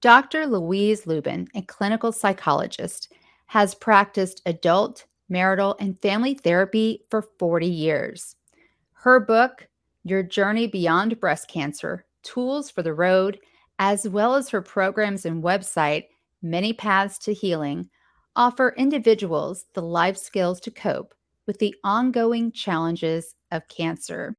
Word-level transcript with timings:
Dr. 0.00 0.46
Louise 0.46 1.08
Lubin, 1.08 1.48
a 1.56 1.62
clinical 1.62 2.12
psychologist, 2.12 3.12
has 3.46 3.74
practiced 3.74 4.40
adult, 4.46 5.06
marital, 5.28 5.76
and 5.80 6.00
family 6.00 6.34
therapy 6.34 7.02
for 7.10 7.22
40 7.22 7.66
years. 7.66 8.36
Her 8.92 9.18
book, 9.18 9.66
Your 10.04 10.22
Journey 10.22 10.68
Beyond 10.68 11.18
Breast 11.18 11.48
Cancer 11.48 12.04
Tools 12.22 12.70
for 12.70 12.82
the 12.82 12.94
Road, 12.94 13.40
as 13.80 14.08
well 14.08 14.36
as 14.36 14.50
her 14.50 14.62
programs 14.62 15.26
and 15.26 15.42
website, 15.42 16.04
Many 16.42 16.72
Paths 16.72 17.18
to 17.20 17.34
Healing, 17.34 17.90
offer 18.36 18.74
individuals 18.76 19.64
the 19.74 19.82
life 19.82 20.16
skills 20.16 20.60
to 20.60 20.70
cope 20.70 21.12
with 21.48 21.58
the 21.58 21.74
ongoing 21.82 22.52
challenges 22.52 23.34
of 23.50 23.66
cancer. 23.66 24.36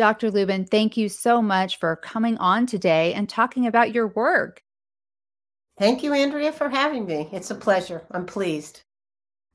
Dr. 0.00 0.30
Lubin, 0.30 0.64
thank 0.64 0.96
you 0.96 1.10
so 1.10 1.42
much 1.42 1.78
for 1.78 1.94
coming 1.94 2.38
on 2.38 2.64
today 2.64 3.12
and 3.12 3.28
talking 3.28 3.66
about 3.66 3.92
your 3.92 4.08
work. 4.08 4.62
Thank 5.78 6.02
you, 6.02 6.14
Andrea, 6.14 6.52
for 6.52 6.70
having 6.70 7.04
me. 7.04 7.28
It's 7.32 7.50
a 7.50 7.54
pleasure. 7.54 8.06
I'm 8.10 8.24
pleased. 8.24 8.80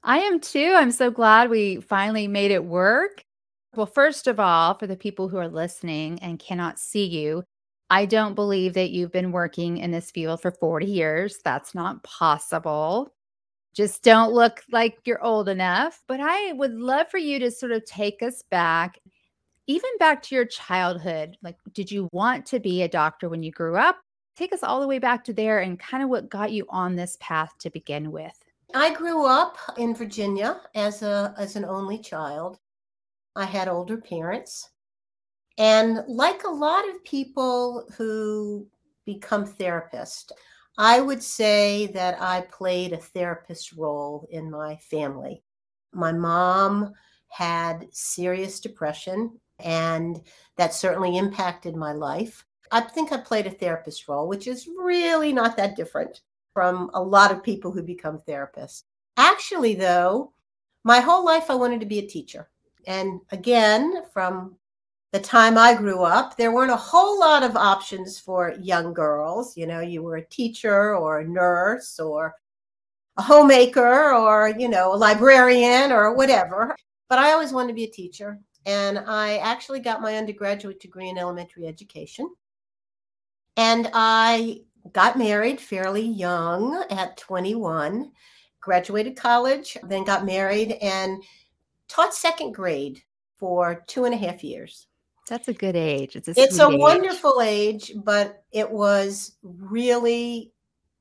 I 0.03 0.19
am 0.19 0.39
too. 0.39 0.75
I'm 0.75 0.91
so 0.91 1.09
glad 1.09 1.49
we 1.49 1.77
finally 1.77 2.27
made 2.27 2.51
it 2.51 2.63
work. 2.63 3.23
Well, 3.75 3.87
first 3.87 4.27
of 4.27 4.39
all, 4.39 4.75
for 4.75 4.85
the 4.85 4.95
people 4.95 5.29
who 5.29 5.37
are 5.37 5.47
listening 5.47 6.19
and 6.21 6.37
cannot 6.37 6.77
see 6.77 7.05
you, 7.05 7.43
I 7.89 8.05
don't 8.05 8.35
believe 8.35 8.75
that 8.75 8.91
you've 8.91 9.11
been 9.11 9.31
working 9.31 9.79
in 9.79 9.89
this 9.89 10.11
field 10.11 10.43
for 10.43 10.51
40 10.51 10.85
years. 10.85 11.39
That's 11.43 11.73
not 11.73 12.03
possible. 12.03 13.15
Just 13.75 14.03
don't 14.03 14.31
look 14.31 14.61
like 14.71 14.99
you're 15.05 15.23
old 15.23 15.49
enough. 15.49 16.03
But 16.07 16.19
I 16.21 16.53
would 16.53 16.75
love 16.75 17.09
for 17.09 17.17
you 17.17 17.39
to 17.39 17.49
sort 17.49 17.71
of 17.71 17.83
take 17.85 18.21
us 18.21 18.43
back 18.51 18.99
even 19.67 19.89
back 19.99 20.21
to 20.23 20.35
your 20.35 20.45
childhood, 20.45 21.37
like, 21.41 21.57
did 21.73 21.91
you 21.91 22.07
want 22.11 22.45
to 22.47 22.59
be 22.59 22.83
a 22.83 22.87
doctor 22.87 23.29
when 23.29 23.43
you 23.43 23.51
grew 23.51 23.77
up? 23.77 23.97
Take 24.35 24.53
us 24.53 24.63
all 24.63 24.81
the 24.81 24.87
way 24.87 24.99
back 24.99 25.23
to 25.25 25.33
there 25.33 25.59
and 25.59 25.79
kind 25.79 26.03
of 26.03 26.09
what 26.09 26.29
got 26.29 26.51
you 26.51 26.65
on 26.69 26.95
this 26.95 27.17
path 27.19 27.53
to 27.59 27.69
begin 27.69 28.11
with. 28.11 28.33
I 28.73 28.93
grew 28.93 29.25
up 29.25 29.57
in 29.77 29.95
Virginia 29.95 30.59
as 30.75 31.01
a 31.01 31.33
as 31.37 31.55
an 31.55 31.65
only 31.65 31.97
child. 31.99 32.59
I 33.35 33.45
had 33.45 33.67
older 33.67 33.97
parents. 33.97 34.69
And 35.57 36.03
like 36.07 36.43
a 36.43 36.49
lot 36.49 36.87
of 36.89 37.03
people 37.05 37.87
who 37.97 38.67
become 39.05 39.45
therapists, 39.45 40.31
I 40.77 40.99
would 40.99 41.23
say 41.23 41.87
that 41.87 42.21
I 42.21 42.41
played 42.51 42.91
a 42.91 42.97
therapist 42.97 43.71
role 43.73 44.27
in 44.31 44.51
my 44.51 44.75
family. 44.77 45.43
My 45.93 46.11
mom 46.11 46.93
had 47.29 47.87
serious 47.91 48.59
depression 48.59 49.39
and 49.59 50.21
that 50.57 50.73
certainly 50.73 51.17
impacted 51.17 51.75
my 51.75 51.91
life. 51.91 52.45
I 52.71 52.81
think 52.81 53.11
I 53.11 53.17
played 53.17 53.47
a 53.47 53.51
therapist 53.51 54.07
role, 54.07 54.27
which 54.27 54.47
is 54.47 54.67
really 54.67 55.31
not 55.31 55.55
that 55.57 55.75
different 55.75 56.21
from 56.53 56.89
a 56.93 57.01
lot 57.01 57.31
of 57.31 57.43
people 57.43 57.71
who 57.71 57.83
become 57.83 58.19
therapists. 58.27 58.83
Actually, 59.17 59.75
though, 59.75 60.33
my 60.83 60.99
whole 60.99 61.23
life 61.23 61.49
I 61.49 61.55
wanted 61.55 61.79
to 61.81 61.85
be 61.85 61.99
a 61.99 62.07
teacher. 62.07 62.49
And 62.87 63.19
again, 63.31 64.03
from 64.13 64.55
the 65.11 65.19
time 65.19 65.57
I 65.57 65.73
grew 65.73 66.03
up, 66.03 66.35
there 66.35 66.51
weren't 66.51 66.71
a 66.71 66.77
whole 66.77 67.19
lot 67.19 67.43
of 67.43 67.55
options 67.55 68.19
for 68.19 68.55
young 68.59 68.93
girls. 68.93 69.55
You 69.55 69.67
know, 69.67 69.79
you 69.79 70.03
were 70.03 70.17
a 70.17 70.25
teacher 70.25 70.95
or 70.95 71.19
a 71.19 71.27
nurse 71.27 71.99
or 71.99 72.35
a 73.17 73.21
homemaker 73.21 74.13
or, 74.13 74.53
you 74.57 74.67
know, 74.67 74.93
a 74.93 74.95
librarian 74.95 75.91
or 75.91 76.13
whatever. 76.13 76.75
But 77.07 77.19
I 77.19 77.31
always 77.31 77.53
wanted 77.53 77.69
to 77.69 77.73
be 77.75 77.85
a 77.85 77.91
teacher. 77.91 78.39
And 78.65 78.99
I 78.99 79.37
actually 79.37 79.79
got 79.79 80.01
my 80.01 80.17
undergraduate 80.17 80.79
degree 80.79 81.09
in 81.09 81.17
elementary 81.17 81.67
education. 81.67 82.33
And 83.57 83.89
I 83.93 84.61
got 84.91 85.17
married 85.17 85.59
fairly 85.59 86.05
young 86.05 86.83
at 86.89 87.17
21, 87.17 88.11
graduated 88.59 89.15
college, 89.15 89.77
then 89.83 90.03
got 90.03 90.25
married 90.25 90.73
and 90.81 91.23
taught 91.87 92.13
second 92.13 92.53
grade 92.53 93.01
for 93.37 93.83
two 93.87 94.05
and 94.05 94.13
a 94.13 94.17
half 94.17 94.43
years. 94.43 94.87
That's 95.29 95.47
a 95.47 95.53
good 95.53 95.75
age. 95.75 96.15
It's 96.15 96.27
a, 96.27 96.33
it's 96.37 96.59
a 96.59 96.69
wonderful 96.69 97.41
age, 97.41 97.93
but 98.03 98.43
it 98.51 98.69
was 98.69 99.37
really 99.41 100.53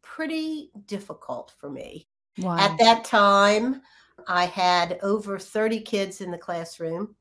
pretty 0.03 0.71
difficult 0.87 1.53
for 1.59 1.69
me. 1.69 2.09
Wow. 2.39 2.57
At 2.57 2.79
that 2.79 3.05
time, 3.05 3.83
I 4.27 4.47
had 4.47 4.99
over 5.03 5.39
30 5.39 5.81
kids 5.81 6.21
in 6.21 6.31
the 6.31 6.39
classroom. 6.39 7.15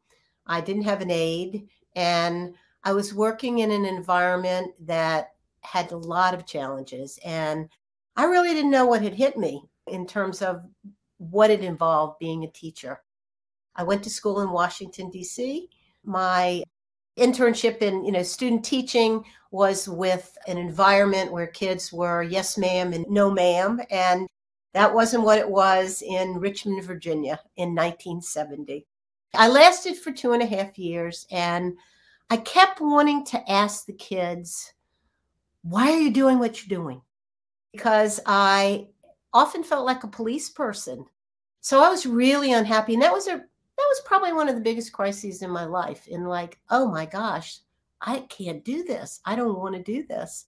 I 0.46 0.62
didn't 0.62 0.84
have 0.84 1.02
an 1.02 1.12
aide, 1.12 1.68
and 1.96 2.56
I 2.84 2.94
was 2.94 3.14
working 3.14 3.60
in 3.60 3.72
an 3.72 3.86
environment 3.86 4.74
that 4.82 5.32
had 5.62 5.92
a 5.92 5.98
lot 5.98 6.34
of 6.34 6.46
challenges. 6.46 7.20
And 7.26 7.70
I 8.16 8.26
really 8.26 8.50
didn't 8.50 8.72
know 8.72 8.86
what 8.86 9.02
had 9.02 9.14
hit 9.14 9.38
me 9.38 9.64
in 9.88 10.06
terms 10.06 10.42
of 10.42 10.64
what 11.18 11.50
it 11.50 11.62
involved 11.62 12.20
being 12.20 12.44
a 12.44 12.52
teacher. 12.52 13.02
I 13.76 13.84
went 13.84 14.04
to 14.04 14.10
school 14.10 14.42
in 14.42 14.52
Washington, 14.52 15.10
D.C. 15.10 15.70
My 16.04 16.64
internship 17.18 17.78
in 17.78 18.04
you 18.04 18.12
know 18.12 18.24
student 18.24 18.66
teaching 18.66 19.24
was 19.52 19.88
with 19.88 20.36
an 20.48 20.58
environment 20.58 21.32
where 21.32 21.46
kids 21.46 21.94
were 21.94 22.24
yes 22.24 22.58
ma'am 22.58 22.92
and 22.92 23.06
no 23.08 23.30
ma'am 23.30 23.80
and 23.92 24.28
that 24.74 24.92
wasn't 24.92 25.24
what 25.24 25.38
it 25.38 25.48
was 25.48 26.02
in 26.02 26.40
richmond 26.40 26.84
virginia 26.84 27.40
in 27.56 27.76
1970 27.76 28.88
I 29.36 29.48
lasted 29.48 29.98
for 29.98 30.12
two 30.12 30.34
and 30.34 30.44
a 30.44 30.46
half 30.46 30.78
years 30.78 31.26
and 31.32 31.78
I 32.30 32.38
kept 32.38 32.82
wanting 32.82 33.26
to 33.26 33.52
ask 33.52 33.86
the 33.86 33.94
kids, 33.94 34.74
why 35.64 35.92
are 35.92 36.00
you 36.00 36.12
doing 36.12 36.40
what 36.40 36.62
you're 36.62 36.80
doing? 36.82 37.02
Because 37.72 38.20
I 38.26 38.88
often 39.34 39.64
felt 39.64 39.86
like 39.86 40.04
a 40.04 40.08
police 40.08 40.50
person. 40.50 41.06
So 41.62 41.82
I 41.82 41.90
was 41.90 42.06
really 42.06 42.54
unhappy. 42.54 42.94
And 42.94 43.04
that 43.04 43.14
was 43.14 43.28
a 43.28 43.32
that 43.76 43.88
was 43.90 44.02
probably 44.06 44.34
one 44.34 44.50
of 44.50 44.56
the 44.56 44.62
biggest 44.62 44.94
crises 44.94 45.42
in 45.42 45.50
my 45.50 45.66
life. 45.66 46.08
In 46.08 46.26
like, 46.26 46.60
oh 46.70 46.88
my 46.88 47.06
gosh, 47.06 47.60
I 48.02 48.20
can't 48.30 48.64
do 48.64 48.84
this. 48.84 49.20
I 49.26 49.36
don't 49.36 49.58
want 49.58 49.76
to 49.76 49.82
do 49.82 50.06
this. 50.06 50.46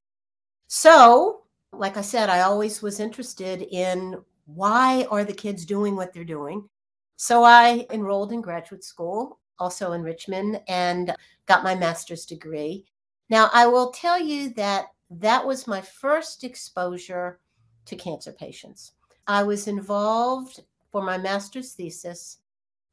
So, 0.67 1.43
like 1.71 1.97
I 1.97 2.01
said, 2.01 2.29
I 2.29 2.41
always 2.41 2.81
was 2.81 2.99
interested 2.99 3.63
in 3.63 4.17
why 4.45 5.07
are 5.09 5.23
the 5.23 5.33
kids 5.33 5.65
doing 5.65 5.95
what 5.95 6.13
they're 6.13 6.23
doing? 6.23 6.69
So 7.17 7.43
I 7.43 7.85
enrolled 7.91 8.33
in 8.33 8.41
graduate 8.41 8.83
school, 8.83 9.39
also 9.57 9.93
in 9.93 10.03
Richmond, 10.03 10.61
and 10.67 11.15
got 11.45 11.63
my 11.63 11.75
master's 11.75 12.25
degree. 12.25 12.85
Now, 13.29 13.49
I 13.53 13.67
will 13.67 13.91
tell 13.91 14.19
you 14.19 14.49
that 14.55 14.87
that 15.09 15.45
was 15.45 15.67
my 15.67 15.81
first 15.81 16.43
exposure 16.43 17.39
to 17.85 17.95
cancer 17.95 18.31
patients. 18.31 18.93
I 19.27 19.43
was 19.43 19.67
involved 19.67 20.61
for 20.91 21.01
my 21.01 21.17
master's 21.17 21.73
thesis 21.73 22.39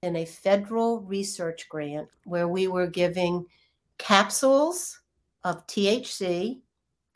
in 0.03 0.17
a 0.17 0.25
federal 0.25 1.01
research 1.03 1.69
grant 1.69 2.09
where 2.25 2.49
we 2.49 2.69
were 2.69 2.87
giving 2.87 3.47
capsules 3.99 5.01
of 5.45 5.67
THC, 5.67 6.61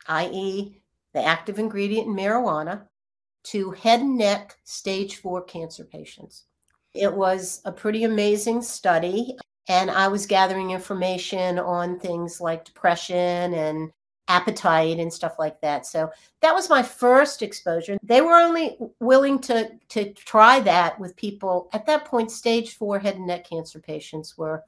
i.e., 0.07 0.81
the 1.13 1.23
active 1.23 1.59
ingredient 1.59 2.07
in 2.07 2.15
marijuana, 2.15 2.83
to 3.43 3.71
head 3.71 4.01
and 4.01 4.17
neck 4.17 4.57
stage 4.63 5.17
four 5.17 5.41
cancer 5.41 5.83
patients. 5.83 6.45
It 6.93 7.13
was 7.13 7.61
a 7.65 7.71
pretty 7.71 8.03
amazing 8.03 8.61
study. 8.61 9.35
And 9.69 9.91
I 9.91 10.07
was 10.07 10.25
gathering 10.25 10.71
information 10.71 11.59
on 11.59 11.99
things 11.99 12.39
like 12.39 12.63
depression 12.63 13.53
and 13.53 13.91
appetite 14.27 14.99
and 14.99 15.11
stuff 15.11 15.39
like 15.39 15.59
that. 15.61 15.85
So 15.85 16.09
that 16.41 16.53
was 16.53 16.69
my 16.69 16.83
first 16.83 17.41
exposure. 17.41 17.97
They 18.03 18.21
were 18.21 18.35
only 18.35 18.77
willing 18.99 19.39
to 19.39 19.71
to 19.89 20.13
try 20.13 20.59
that 20.61 20.99
with 20.99 21.15
people 21.15 21.69
at 21.73 21.85
that 21.85 22.05
point 22.05 22.31
stage 22.31 22.75
4 22.75 22.99
head 22.99 23.15
and 23.15 23.27
neck 23.27 23.49
cancer 23.49 23.79
patients 23.79 24.37
were 24.37 24.63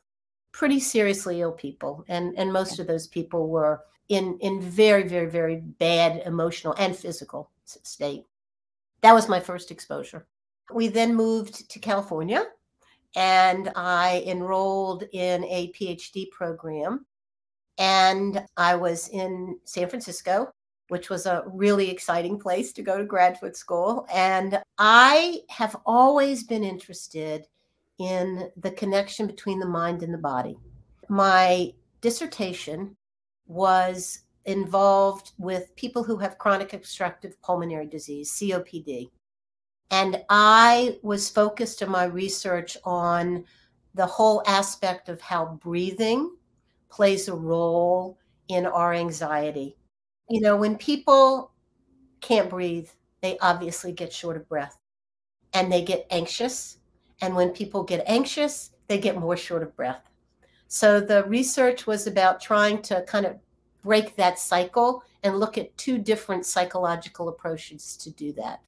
pretty 0.51 0.79
seriously 0.79 1.41
ill 1.41 1.51
people 1.51 2.03
and 2.07 2.37
and 2.37 2.51
most 2.51 2.79
of 2.79 2.87
those 2.87 3.07
people 3.07 3.49
were 3.49 3.81
in 4.07 4.37
in 4.39 4.61
very 4.61 5.07
very 5.07 5.29
very 5.29 5.57
bad 5.57 6.23
emotional 6.25 6.73
and 6.77 6.95
physical 6.95 7.51
state. 7.65 8.25
That 9.01 9.13
was 9.13 9.29
my 9.29 9.39
first 9.39 9.71
exposure. 9.71 10.25
We 10.73 10.87
then 10.87 11.15
moved 11.15 11.69
to 11.69 11.79
California 11.79 12.45
and 13.15 13.71
I 13.75 14.23
enrolled 14.27 15.03
in 15.13 15.43
a 15.45 15.71
PhD 15.73 16.29
program. 16.31 17.05
And 17.77 18.45
I 18.57 18.75
was 18.75 19.07
in 19.09 19.57
San 19.63 19.87
Francisco 19.89 20.53
which 20.89 21.09
was 21.09 21.25
a 21.25 21.43
really 21.47 21.89
exciting 21.89 22.37
place 22.37 22.73
to 22.73 22.81
go 22.81 22.97
to 22.97 23.05
graduate 23.05 23.55
school. 23.55 24.05
And 24.11 24.61
I 24.77 25.41
have 25.49 25.77
always 25.85 26.43
been 26.43 26.63
interested 26.63 27.45
in 27.99 28.49
the 28.57 28.71
connection 28.71 29.27
between 29.27 29.59
the 29.59 29.67
mind 29.67 30.03
and 30.03 30.13
the 30.13 30.17
body. 30.17 30.57
My 31.07 31.73
dissertation 32.01 32.95
was 33.47 34.21
involved 34.45 35.31
with 35.37 35.75
people 35.75 36.03
who 36.03 36.17
have 36.17 36.37
chronic 36.37 36.73
obstructive 36.73 37.39
pulmonary 37.41 37.85
disease, 37.85 38.31
COPD. 38.31 39.09
And 39.91 40.23
I 40.29 40.97
was 41.01 41.29
focused 41.29 41.81
in 41.81 41.89
my 41.89 42.05
research 42.05 42.77
on 42.83 43.45
the 43.95 44.05
whole 44.05 44.43
aspect 44.45 45.09
of 45.09 45.19
how 45.19 45.59
breathing 45.63 46.35
plays 46.89 47.27
a 47.27 47.33
role 47.33 48.17
in 48.47 48.65
our 48.65 48.93
anxiety. 48.93 49.75
You 50.29 50.41
know, 50.41 50.55
when 50.55 50.77
people 50.77 51.51
can't 52.21 52.49
breathe, 52.49 52.89
they 53.21 53.37
obviously 53.39 53.91
get 53.91 54.13
short 54.13 54.37
of 54.37 54.47
breath 54.47 54.79
and 55.53 55.71
they 55.71 55.81
get 55.81 56.05
anxious. 56.11 56.77
And 57.21 57.35
when 57.35 57.49
people 57.49 57.83
get 57.83 58.03
anxious, 58.05 58.71
they 58.87 58.99
get 58.99 59.17
more 59.17 59.37
short 59.37 59.63
of 59.63 59.75
breath. 59.75 60.09
So 60.67 60.99
the 60.99 61.23
research 61.23 61.87
was 61.87 62.05
about 62.05 62.39
trying 62.39 62.81
to 62.83 63.01
kind 63.07 63.25
of 63.25 63.37
break 63.83 64.15
that 64.17 64.37
cycle 64.37 65.03
and 65.23 65.39
look 65.39 65.57
at 65.57 65.75
two 65.77 65.97
different 65.97 66.45
psychological 66.45 67.27
approaches 67.29 67.97
to 67.97 68.11
do 68.11 68.31
that. 68.33 68.61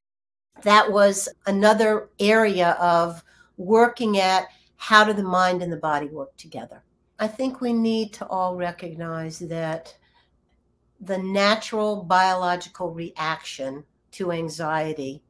That 0.63 0.91
was 0.91 1.29
another 1.47 2.09
area 2.19 2.71
of 2.79 3.23
working 3.57 4.19
at 4.19 4.47
how 4.77 5.03
do 5.03 5.13
the 5.13 5.23
mind 5.23 5.61
and 5.61 5.71
the 5.71 5.77
body 5.77 6.07
work 6.07 6.35
together. 6.37 6.83
I 7.19 7.27
think 7.27 7.61
we 7.61 7.71
need 7.71 8.13
to 8.13 8.27
all 8.27 8.55
recognize 8.55 9.39
that 9.39 9.95
the 10.99 11.17
natural 11.17 12.03
biological 12.03 12.91
reaction 12.91 13.83
to 14.11 14.31
anxiety 14.31 15.21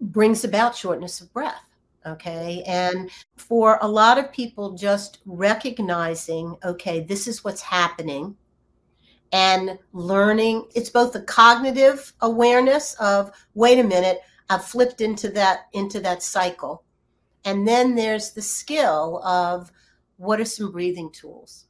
brings 0.00 0.44
about 0.44 0.76
shortness 0.76 1.20
of 1.20 1.32
breath. 1.32 1.64
Okay. 2.06 2.62
And 2.66 3.10
for 3.36 3.78
a 3.82 3.88
lot 3.88 4.18
of 4.18 4.32
people, 4.32 4.72
just 4.72 5.18
recognizing, 5.26 6.56
okay, 6.64 7.00
this 7.00 7.28
is 7.28 7.44
what's 7.44 7.60
happening 7.60 8.36
and 9.32 9.78
learning, 9.92 10.66
it's 10.74 10.90
both 10.90 11.12
the 11.12 11.22
cognitive 11.22 12.12
awareness 12.20 12.94
of, 12.94 13.32
wait 13.54 13.78
a 13.78 13.84
minute, 13.84 14.20
I've 14.48 14.64
flipped 14.64 15.00
into 15.00 15.28
that, 15.30 15.66
into 15.72 16.00
that 16.00 16.22
cycle. 16.22 16.82
And 17.44 17.66
then 17.66 17.94
there's 17.94 18.32
the 18.32 18.42
skill 18.42 19.22
of 19.24 19.70
what 20.16 20.40
are 20.40 20.44
some 20.44 20.72
breathing 20.72 21.10
tools? 21.12 21.66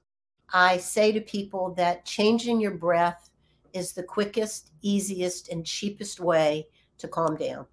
I 0.52 0.78
say 0.78 1.12
to 1.12 1.20
people 1.20 1.74
that 1.74 2.04
changing 2.04 2.60
your 2.60 2.72
breath 2.72 3.30
is 3.72 3.92
the 3.92 4.02
quickest, 4.02 4.72
easiest, 4.82 5.48
and 5.48 5.64
cheapest 5.64 6.18
way 6.18 6.66
to 6.98 7.06
calm 7.06 7.36
down 7.36 7.66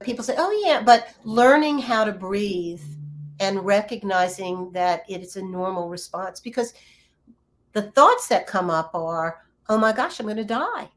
people 0.00 0.24
say, 0.24 0.34
oh, 0.38 0.62
yeah, 0.64 0.82
but 0.82 1.08
learning 1.24 1.78
how 1.78 2.04
to 2.04 2.12
breathe 2.12 2.82
and 3.38 3.64
recognizing 3.64 4.70
that 4.72 5.04
it's 5.08 5.36
a 5.36 5.42
normal 5.42 5.88
response 5.88 6.40
because 6.40 6.74
the 7.72 7.82
thoughts 7.82 8.28
that 8.28 8.46
come 8.46 8.70
up 8.70 8.94
are, 8.94 9.42
oh 9.68 9.78
my 9.78 9.92
gosh, 9.92 10.18
I'm 10.18 10.26
going 10.26 10.36
to 10.36 10.44
die. 10.44 10.90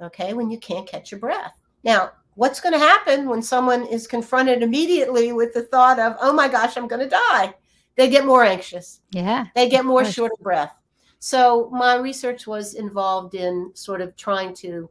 Okay, 0.00 0.32
when 0.32 0.50
you 0.50 0.58
can't 0.58 0.88
catch 0.88 1.10
your 1.10 1.20
breath. 1.20 1.60
Now, 1.84 2.12
what's 2.34 2.60
going 2.60 2.72
to 2.72 2.78
happen 2.78 3.28
when 3.28 3.42
someone 3.42 3.86
is 3.86 4.06
confronted 4.06 4.62
immediately 4.62 5.32
with 5.32 5.52
the 5.52 5.62
thought 5.62 5.98
of, 5.98 6.16
oh 6.20 6.32
my 6.32 6.48
gosh, 6.48 6.76
I'm 6.76 6.88
going 6.88 7.02
to 7.02 7.08
die? 7.08 7.54
They 7.96 8.08
get 8.08 8.24
more 8.24 8.44
anxious. 8.44 9.00
Yeah. 9.10 9.46
They 9.54 9.68
get 9.68 9.84
more 9.84 10.04
short 10.04 10.32
of 10.32 10.42
breath. 10.42 10.74
So, 11.18 11.68
my 11.70 11.96
research 11.96 12.46
was 12.46 12.74
involved 12.74 13.34
in 13.34 13.72
sort 13.74 14.00
of 14.00 14.16
trying 14.16 14.54
to 14.54 14.88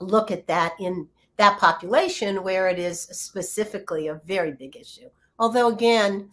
look 0.00 0.30
at 0.30 0.46
that 0.48 0.74
in 0.78 1.08
that 1.38 1.58
population 1.58 2.42
where 2.42 2.68
it 2.68 2.78
is 2.78 3.00
specifically 3.00 4.08
a 4.08 4.20
very 4.26 4.52
big 4.52 4.76
issue. 4.76 5.08
Although, 5.38 5.68
again, 5.68 6.28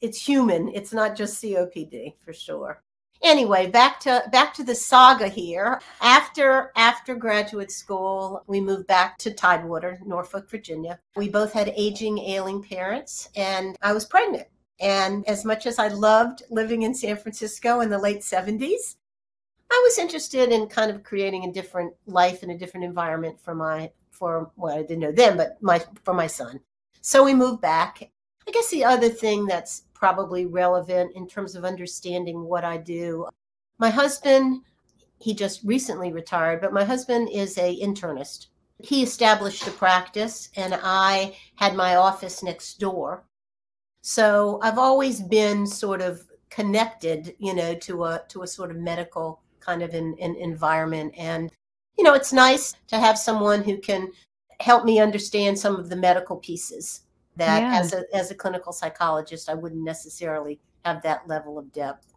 it's 0.00 0.26
human, 0.26 0.68
it's 0.74 0.92
not 0.92 1.16
just 1.16 1.40
COPD 1.40 2.14
for 2.18 2.32
sure. 2.32 2.82
Anyway, 3.22 3.68
back 3.68 4.00
to 4.00 4.24
back 4.32 4.52
to 4.54 4.64
the 4.64 4.74
saga 4.74 5.28
here. 5.28 5.80
After 6.00 6.72
after 6.74 7.14
graduate 7.14 7.70
school, 7.70 8.42
we 8.48 8.60
moved 8.60 8.88
back 8.88 9.16
to 9.18 9.32
Tidewater, 9.32 10.00
Norfolk, 10.04 10.50
Virginia. 10.50 10.98
We 11.14 11.28
both 11.28 11.52
had 11.52 11.72
aging, 11.76 12.18
ailing 12.18 12.62
parents, 12.62 13.28
and 13.36 13.76
I 13.80 13.92
was 13.92 14.04
pregnant. 14.04 14.48
And 14.80 15.26
as 15.28 15.44
much 15.44 15.66
as 15.66 15.78
I 15.78 15.88
loved 15.88 16.42
living 16.50 16.82
in 16.82 16.94
San 16.94 17.16
Francisco 17.16 17.80
in 17.80 17.90
the 17.90 17.98
late 17.98 18.22
70s, 18.22 18.96
I 19.70 19.80
was 19.84 19.98
interested 19.98 20.50
in 20.50 20.66
kind 20.66 20.90
of 20.90 21.04
creating 21.04 21.44
a 21.44 21.52
different 21.52 21.94
life 22.06 22.42
and 22.42 22.50
a 22.50 22.58
different 22.58 22.84
environment 22.84 23.40
for 23.40 23.54
my 23.54 23.92
for 24.10 24.50
well, 24.56 24.76
I 24.76 24.82
didn't 24.82 24.98
know 24.98 25.12
them, 25.12 25.36
but 25.36 25.62
my 25.62 25.80
for 26.02 26.12
my 26.12 26.26
son. 26.26 26.60
So 27.02 27.22
we 27.24 27.34
moved 27.34 27.60
back. 27.60 28.10
I 28.48 28.50
guess 28.50 28.70
the 28.70 28.84
other 28.84 29.08
thing 29.08 29.46
that's 29.46 29.84
probably 30.02 30.46
relevant 30.46 31.14
in 31.14 31.28
terms 31.28 31.54
of 31.54 31.64
understanding 31.64 32.42
what 32.42 32.64
I 32.64 32.76
do. 32.76 33.24
My 33.78 33.88
husband, 33.88 34.62
he 35.20 35.32
just 35.32 35.62
recently 35.62 36.12
retired, 36.12 36.60
but 36.60 36.72
my 36.72 36.82
husband 36.82 37.28
is 37.32 37.56
a 37.56 37.80
internist. 37.80 38.48
He 38.80 39.04
established 39.04 39.64
a 39.68 39.70
practice 39.70 40.48
and 40.56 40.76
I 40.82 41.36
had 41.54 41.76
my 41.76 41.94
office 41.94 42.42
next 42.42 42.80
door. 42.80 43.22
So 44.00 44.58
I've 44.64 44.76
always 44.76 45.22
been 45.22 45.68
sort 45.68 46.02
of 46.02 46.26
connected, 46.50 47.36
you 47.38 47.54
know, 47.54 47.72
to 47.86 48.02
a 48.02 48.22
to 48.30 48.42
a 48.42 48.48
sort 48.48 48.72
of 48.72 48.78
medical 48.78 49.40
kind 49.60 49.82
of 49.84 49.94
an, 49.94 50.16
an 50.20 50.34
environment 50.34 51.14
and 51.16 51.52
you 51.96 52.02
know, 52.02 52.14
it's 52.14 52.32
nice 52.32 52.74
to 52.88 52.98
have 52.98 53.16
someone 53.16 53.62
who 53.62 53.78
can 53.78 54.10
help 54.58 54.84
me 54.84 54.98
understand 54.98 55.56
some 55.56 55.76
of 55.76 55.88
the 55.88 55.94
medical 55.94 56.38
pieces 56.38 57.02
that 57.36 57.62
yeah. 57.62 57.78
as 57.78 57.92
a 57.92 58.04
as 58.14 58.30
a 58.30 58.34
clinical 58.34 58.72
psychologist 58.72 59.48
I 59.48 59.54
wouldn't 59.54 59.82
necessarily 59.82 60.60
have 60.84 61.02
that 61.02 61.26
level 61.28 61.58
of 61.58 61.72
depth. 61.72 62.12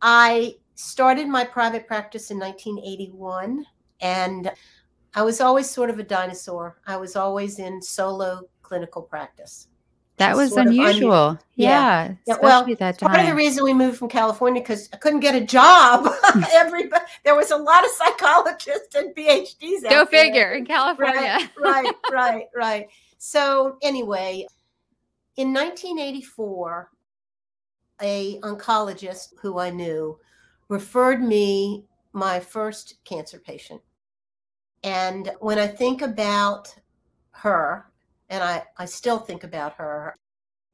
I 0.00 0.54
started 0.74 1.28
my 1.28 1.44
private 1.44 1.86
practice 1.86 2.30
in 2.30 2.38
1981 2.38 3.64
and 4.00 4.50
I 5.14 5.22
was 5.22 5.40
always 5.40 5.70
sort 5.70 5.90
of 5.90 5.98
a 5.98 6.02
dinosaur. 6.02 6.80
I 6.86 6.96
was 6.96 7.16
always 7.16 7.58
in 7.58 7.80
solo 7.80 8.42
clinical 8.62 9.02
practice. 9.02 9.68
That 10.16 10.36
was 10.36 10.52
unusual. 10.52 11.38
yeah. 11.56 12.14
yeah. 12.26 12.36
Well, 12.40 12.64
that 12.78 13.00
part 13.00 13.18
of 13.18 13.26
the 13.26 13.34
reason 13.34 13.64
we 13.64 13.74
moved 13.74 13.98
from 13.98 14.08
California 14.08 14.62
because 14.62 14.88
I 14.92 14.96
couldn't 14.96 15.20
get 15.20 15.34
a 15.34 15.44
job. 15.44 16.08
Everybody, 16.52 17.04
there 17.24 17.34
was 17.34 17.50
a 17.50 17.56
lot 17.56 17.84
of 17.84 17.90
psychologists 17.90 18.94
and 18.94 19.14
PhDs. 19.14 19.88
Go 19.88 20.06
figure 20.06 20.32
there. 20.32 20.54
in 20.54 20.66
California. 20.66 21.50
Right, 21.60 21.86
right, 21.88 21.94
right, 22.12 22.44
right. 22.54 22.88
So 23.26 23.78
anyway, 23.80 24.46
in 25.38 25.54
1984, 25.54 26.90
a 28.02 28.38
oncologist 28.40 29.32
who 29.40 29.58
I 29.58 29.70
knew 29.70 30.18
referred 30.68 31.22
me 31.22 31.86
my 32.12 32.38
first 32.38 32.96
cancer 33.06 33.38
patient. 33.38 33.80
And 34.82 35.32
when 35.40 35.58
I 35.58 35.66
think 35.66 36.02
about 36.02 36.74
her, 37.30 37.86
and 38.28 38.44
I, 38.44 38.64
I 38.76 38.84
still 38.84 39.18
think 39.18 39.42
about 39.42 39.72
her. 39.76 40.18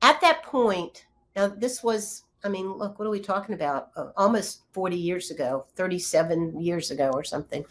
At 0.02 0.21
that 0.21 0.42
point, 0.42 1.07
now 1.37 1.47
this 1.47 1.85
was, 1.85 2.25
I 2.42 2.49
mean, 2.49 2.73
look, 2.73 2.99
what 2.99 3.07
are 3.07 3.12
we 3.12 3.21
talking 3.21 3.54
about? 3.54 3.90
Uh, 3.95 4.09
almost 4.16 4.62
40 4.73 4.97
years 4.97 5.30
ago, 5.30 5.66
37 5.76 6.61
years 6.61 6.90
ago 6.90 7.11
or 7.14 7.23
something. 7.23 7.64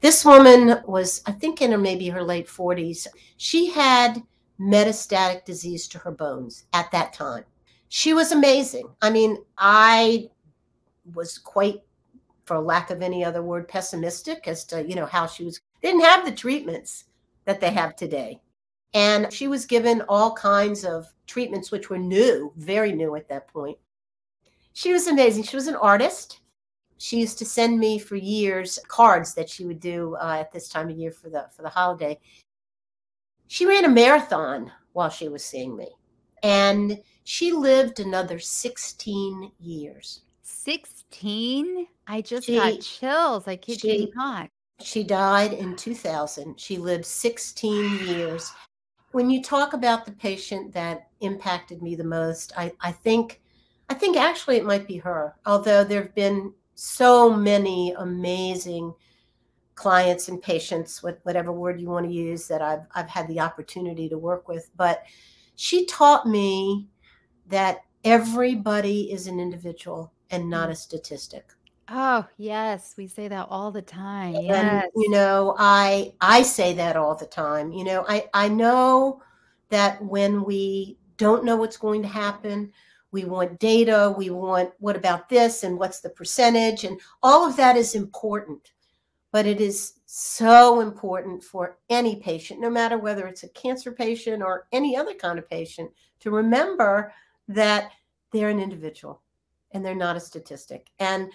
This 0.00 0.24
woman 0.24 0.80
was, 0.86 1.22
I 1.26 1.32
think, 1.32 1.62
in 1.62 1.72
her 1.72 1.78
maybe 1.78 2.08
her 2.08 2.22
late 2.22 2.46
40s. 2.46 3.06
She 3.36 3.70
had 3.70 4.22
metastatic 4.60 5.44
disease 5.44 5.88
to 5.88 5.98
her 5.98 6.10
bones 6.10 6.66
at 6.72 6.90
that 6.92 7.12
time. 7.12 7.44
She 7.88 8.14
was 8.14 8.32
amazing. 8.32 8.88
I 9.00 9.10
mean, 9.10 9.38
I 9.58 10.30
was 11.14 11.38
quite, 11.38 11.82
for 12.44 12.58
lack 12.58 12.90
of 12.90 13.02
any 13.02 13.24
other 13.24 13.42
word, 13.42 13.68
pessimistic 13.68 14.48
as 14.48 14.64
to, 14.66 14.86
you 14.86 14.94
know, 14.94 15.06
how 15.06 15.26
she 15.26 15.44
was, 15.44 15.60
didn't 15.82 16.04
have 16.04 16.24
the 16.24 16.32
treatments 16.32 17.04
that 17.44 17.60
they 17.60 17.70
have 17.70 17.96
today. 17.96 18.40
And 18.94 19.32
she 19.32 19.48
was 19.48 19.66
given 19.66 20.02
all 20.08 20.34
kinds 20.34 20.84
of 20.84 21.06
treatments, 21.26 21.70
which 21.70 21.90
were 21.90 21.98
new, 21.98 22.52
very 22.56 22.92
new 22.92 23.14
at 23.16 23.28
that 23.28 23.48
point. 23.48 23.78
She 24.72 24.92
was 24.92 25.06
amazing. 25.06 25.44
She 25.44 25.56
was 25.56 25.68
an 25.68 25.76
artist. 25.76 26.40
She 26.98 27.20
used 27.20 27.38
to 27.38 27.44
send 27.44 27.78
me 27.78 27.98
for 27.98 28.16
years 28.16 28.78
cards 28.88 29.34
that 29.34 29.48
she 29.48 29.64
would 29.64 29.80
do 29.80 30.16
uh, 30.20 30.38
at 30.40 30.52
this 30.52 30.68
time 30.68 30.90
of 30.90 30.96
year 30.96 31.10
for 31.10 31.28
the 31.28 31.46
for 31.54 31.62
the 31.62 31.68
holiday. 31.68 32.18
She 33.48 33.66
ran 33.66 33.84
a 33.84 33.88
marathon 33.88 34.72
while 34.92 35.10
she 35.10 35.28
was 35.28 35.44
seeing 35.44 35.76
me, 35.76 35.88
and 36.42 37.00
she 37.24 37.52
lived 37.52 38.00
another 38.00 38.38
sixteen 38.38 39.52
years. 39.58 40.22
Sixteen? 40.42 41.86
I 42.06 42.22
just 42.22 42.46
she, 42.46 42.56
got 42.56 42.80
chills. 42.80 43.48
I 43.48 43.56
kid 43.56 43.82
you 43.82 44.10
not. 44.14 44.48
She 44.80 45.02
died 45.02 45.54
in 45.54 45.74
2000. 45.74 46.60
She 46.60 46.76
lived 46.76 47.06
16 47.06 48.06
years 48.06 48.52
when 49.16 49.30
you 49.30 49.42
talk 49.42 49.72
about 49.72 50.04
the 50.04 50.12
patient 50.12 50.74
that 50.74 51.08
impacted 51.20 51.80
me 51.80 51.94
the 51.94 52.04
most, 52.04 52.52
I, 52.54 52.70
I 52.82 52.92
think 52.92 53.40
I 53.88 53.94
think 53.94 54.18
actually 54.18 54.56
it 54.58 54.66
might 54.66 54.86
be 54.86 54.98
her. 54.98 55.36
Although 55.46 55.84
there 55.84 56.02
have 56.02 56.14
been 56.14 56.52
so 56.76 57.30
many 57.30 57.92
amazing 57.98 58.94
clients 59.74 60.28
and 60.28 60.40
patients, 60.40 61.02
with 61.02 61.18
whatever 61.24 61.50
word 61.50 61.80
you 61.80 61.88
want 61.88 62.06
to 62.06 62.12
use, 62.12 62.46
that 62.48 62.62
I've 62.62 62.86
I've 62.94 63.08
had 63.08 63.26
the 63.28 63.40
opportunity 63.40 64.08
to 64.08 64.16
work 64.16 64.48
with. 64.48 64.70
But 64.76 65.02
she 65.56 65.84
taught 65.86 66.26
me 66.26 66.88
that 67.48 67.80
everybody 68.04 69.12
is 69.12 69.26
an 69.26 69.40
individual 69.40 70.12
and 70.30 70.48
not 70.48 70.68
mm. 70.68 70.72
a 70.72 70.76
statistic. 70.76 71.50
Oh, 71.88 72.26
yes, 72.36 72.94
we 72.96 73.06
say 73.06 73.28
that 73.28 73.46
all 73.48 73.70
the 73.70 73.82
time. 73.82 74.34
And, 74.34 74.46
yes. 74.46 74.88
you 74.96 75.10
know, 75.10 75.54
I 75.58 76.12
I 76.20 76.42
say 76.42 76.74
that 76.74 76.96
all 76.96 77.14
the 77.14 77.26
time. 77.26 77.72
You 77.72 77.84
know, 77.84 78.04
I 78.08 78.28
I 78.34 78.48
know 78.48 79.22
that 79.68 80.02
when 80.02 80.44
we 80.44 80.98
don't 81.16 81.44
know 81.44 81.56
what's 81.56 81.76
going 81.76 82.02
to 82.02 82.08
happen, 82.08 82.72
we 83.16 83.24
want 83.24 83.58
data, 83.58 84.14
we 84.14 84.28
want 84.28 84.70
what 84.78 84.94
about 84.94 85.26
this 85.30 85.64
and 85.64 85.78
what's 85.78 86.00
the 86.00 86.10
percentage 86.10 86.84
and 86.84 87.00
all 87.22 87.48
of 87.48 87.56
that 87.56 87.74
is 87.74 87.94
important. 87.94 88.72
But 89.32 89.46
it 89.46 89.58
is 89.58 89.94
so 90.04 90.80
important 90.80 91.42
for 91.42 91.78
any 91.88 92.16
patient, 92.16 92.60
no 92.60 92.68
matter 92.68 92.98
whether 92.98 93.26
it's 93.26 93.42
a 93.42 93.48
cancer 93.48 93.90
patient 93.90 94.42
or 94.42 94.66
any 94.70 94.98
other 94.98 95.14
kind 95.14 95.38
of 95.38 95.48
patient, 95.48 95.90
to 96.20 96.30
remember 96.30 97.10
that 97.48 97.90
they're 98.32 98.50
an 98.50 98.60
individual 98.60 99.22
and 99.70 99.82
they're 99.82 99.94
not 99.94 100.16
a 100.16 100.20
statistic. 100.20 100.88
And 100.98 101.32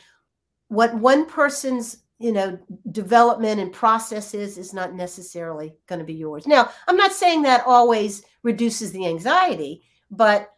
what 0.68 0.94
one 0.94 1.26
person's 1.26 2.04
you 2.20 2.32
know 2.32 2.60
development 2.92 3.60
and 3.60 3.74
process 3.74 4.36
is 4.36 4.60
is 4.60 4.72
not 4.72 4.94
necessarily 4.94 5.74
going 5.88 5.98
to 5.98 6.06
be 6.06 6.14
yours 6.14 6.46
now 6.46 6.70
i'm 6.88 6.96
not 6.96 7.12
saying 7.12 7.42
that 7.42 7.64
always 7.66 8.24
reduces 8.44 8.92
the 8.92 9.08
anxiety 9.08 9.82
but 10.12 10.52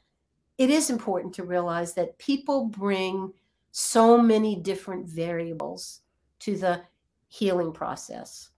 it 0.57 0.69
is 0.69 0.89
important 0.89 1.33
to 1.33 1.43
realize 1.43 1.93
that 1.93 2.17
people 2.17 2.65
bring 2.65 3.31
so 3.71 4.17
many 4.17 4.55
different 4.55 5.07
variables 5.07 6.01
to 6.39 6.55
the 6.57 6.81
healing 7.27 7.71
process 7.71 8.49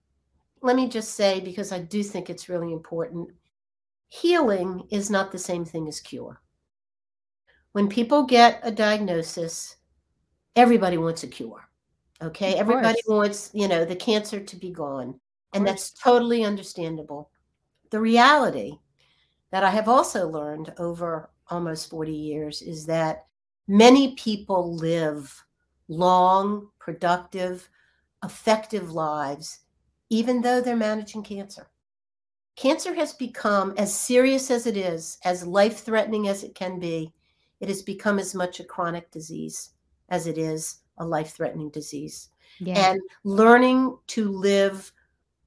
let 0.62 0.76
me 0.76 0.88
just 0.88 1.14
say 1.14 1.40
because 1.40 1.72
i 1.72 1.78
do 1.78 2.02
think 2.02 2.28
it's 2.28 2.48
really 2.48 2.72
important 2.72 3.28
healing 4.08 4.86
is 4.90 5.10
not 5.10 5.32
the 5.32 5.38
same 5.38 5.64
thing 5.64 5.88
as 5.88 6.00
cure 6.00 6.42
when 7.72 7.88
people 7.88 8.24
get 8.24 8.60
a 8.62 8.70
diagnosis 8.70 9.76
everybody 10.56 10.96
wants 10.96 11.22
a 11.22 11.28
cure. 11.28 11.68
Okay. 12.22 12.54
Of 12.54 12.60
everybody 12.60 13.00
course. 13.02 13.18
wants, 13.28 13.50
you 13.52 13.68
know, 13.68 13.84
the 13.84 13.94
cancer 13.94 14.40
to 14.40 14.56
be 14.56 14.70
gone. 14.70 15.20
And 15.52 15.66
that's 15.66 15.90
totally 15.92 16.44
understandable. 16.44 17.30
The 17.90 18.00
reality 18.00 18.78
that 19.52 19.64
I 19.64 19.70
have 19.70 19.88
also 19.88 20.28
learned 20.28 20.74
over 20.78 21.30
almost 21.50 21.90
40 21.90 22.12
years 22.12 22.62
is 22.62 22.86
that 22.86 23.26
many 23.68 24.14
people 24.14 24.76
live 24.76 25.44
long, 25.88 26.68
productive, 26.78 27.68
effective 28.24 28.92
lives, 28.92 29.60
even 30.10 30.40
though 30.40 30.60
they're 30.60 30.76
managing 30.76 31.22
cancer. 31.22 31.68
Cancer 32.56 32.94
has 32.94 33.12
become 33.12 33.74
as 33.76 33.94
serious 33.94 34.50
as 34.50 34.66
it 34.66 34.76
is, 34.76 35.18
as 35.24 35.46
life 35.46 35.80
threatening 35.80 36.28
as 36.28 36.42
it 36.42 36.54
can 36.54 36.78
be, 36.78 37.12
it 37.60 37.68
has 37.68 37.82
become 37.82 38.18
as 38.18 38.34
much 38.34 38.60
a 38.60 38.64
chronic 38.64 39.10
disease 39.10 39.70
as 40.08 40.26
it 40.26 40.38
is 40.38 40.80
a 40.98 41.04
life 41.04 41.34
threatening 41.34 41.70
disease. 41.70 42.30
Yeah. 42.58 42.90
And 42.90 43.00
learning 43.24 43.98
to 44.08 44.30
live 44.30 44.90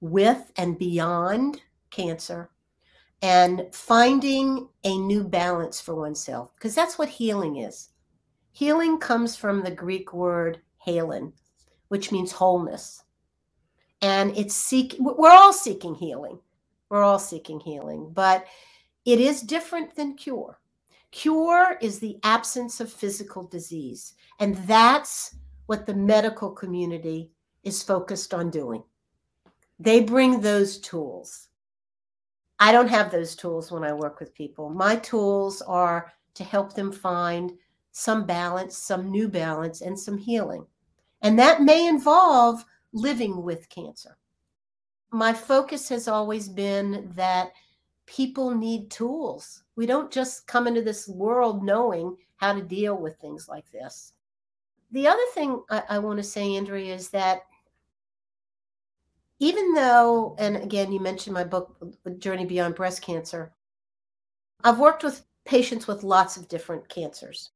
with 0.01 0.51
and 0.57 0.77
beyond 0.77 1.61
cancer 1.89 2.51
and 3.21 3.67
finding 3.73 4.69
a 4.83 4.97
new 4.97 5.23
balance 5.23 5.81
for 5.81 5.95
oneself, 5.95 6.53
because 6.55 6.73
that's 6.73 6.97
what 6.97 7.09
healing 7.09 7.57
is. 7.57 7.89
Healing 8.51 8.97
comes 8.97 9.35
from 9.35 9.63
the 9.63 9.71
Greek 9.71 10.13
word 10.13 10.61
halen, 10.85 11.33
which 11.89 12.11
means 12.11 12.31
wholeness. 12.31 13.03
And 14.01 14.35
it's 14.37 14.55
seek 14.55 14.95
we're 14.99 15.29
all 15.31 15.53
seeking 15.53 15.95
healing. 15.95 16.39
We're 16.89 17.03
all 17.03 17.19
seeking 17.19 17.59
healing, 17.59 18.11
but 18.13 18.45
it 19.05 19.19
is 19.19 19.41
different 19.41 19.95
than 19.95 20.15
cure. 20.15 20.59
Cure 21.11 21.77
is 21.81 21.99
the 21.99 22.17
absence 22.23 22.79
of 22.79 22.91
physical 22.91 23.43
disease. 23.43 24.13
And 24.39 24.55
that's 24.67 25.35
what 25.65 25.85
the 25.85 25.93
medical 25.93 26.51
community 26.51 27.31
is 27.63 27.83
focused 27.83 28.33
on 28.33 28.49
doing. 28.49 28.83
They 29.79 30.01
bring 30.01 30.41
those 30.41 30.79
tools. 30.79 31.48
I 32.59 32.71
don't 32.71 32.89
have 32.89 33.11
those 33.11 33.35
tools 33.35 33.71
when 33.71 33.83
I 33.83 33.93
work 33.93 34.19
with 34.19 34.33
people. 34.33 34.69
My 34.69 34.97
tools 34.97 35.61
are 35.61 36.11
to 36.33 36.43
help 36.43 36.73
them 36.73 36.91
find 36.91 37.53
some 37.91 38.25
balance, 38.25 38.77
some 38.77 39.09
new 39.09 39.27
balance, 39.27 39.81
and 39.81 39.97
some 39.97 40.17
healing. 40.17 40.65
And 41.21 41.37
that 41.39 41.61
may 41.61 41.87
involve 41.87 42.63
living 42.93 43.43
with 43.43 43.69
cancer. 43.69 44.17
My 45.11 45.33
focus 45.33 45.89
has 45.89 46.07
always 46.07 46.49
been 46.49 47.11
that 47.15 47.51
people 48.05 48.55
need 48.55 48.89
tools. 48.91 49.63
We 49.75 49.85
don't 49.85 50.11
just 50.11 50.47
come 50.47 50.67
into 50.67 50.81
this 50.81 51.07
world 51.07 51.63
knowing 51.63 52.15
how 52.37 52.53
to 52.53 52.61
deal 52.61 52.97
with 52.97 53.17
things 53.17 53.47
like 53.47 53.69
this. 53.71 54.13
The 54.91 55.07
other 55.07 55.25
thing 55.33 55.61
I, 55.69 55.83
I 55.89 55.99
want 55.99 56.17
to 56.17 56.23
say, 56.23 56.55
Andrea, 56.55 56.95
is 56.95 57.09
that 57.09 57.41
even 59.39 59.73
though, 59.73 60.35
and 60.37 60.57
again, 60.57 60.91
you 60.91 60.99
mentioned 60.99 61.33
my 61.33 61.43
book, 61.43 61.75
uh, 62.05 62.09
Journey 62.11 62.45
Beyond 62.45 62.75
Breast 62.75 63.01
Cancer, 63.01 63.53
I've 64.63 64.79
worked 64.79 65.03
with 65.03 65.25
patients 65.45 65.87
with 65.87 66.03
lots 66.03 66.37
of 66.37 66.49
different 66.49 66.87
cancers. 66.89 67.51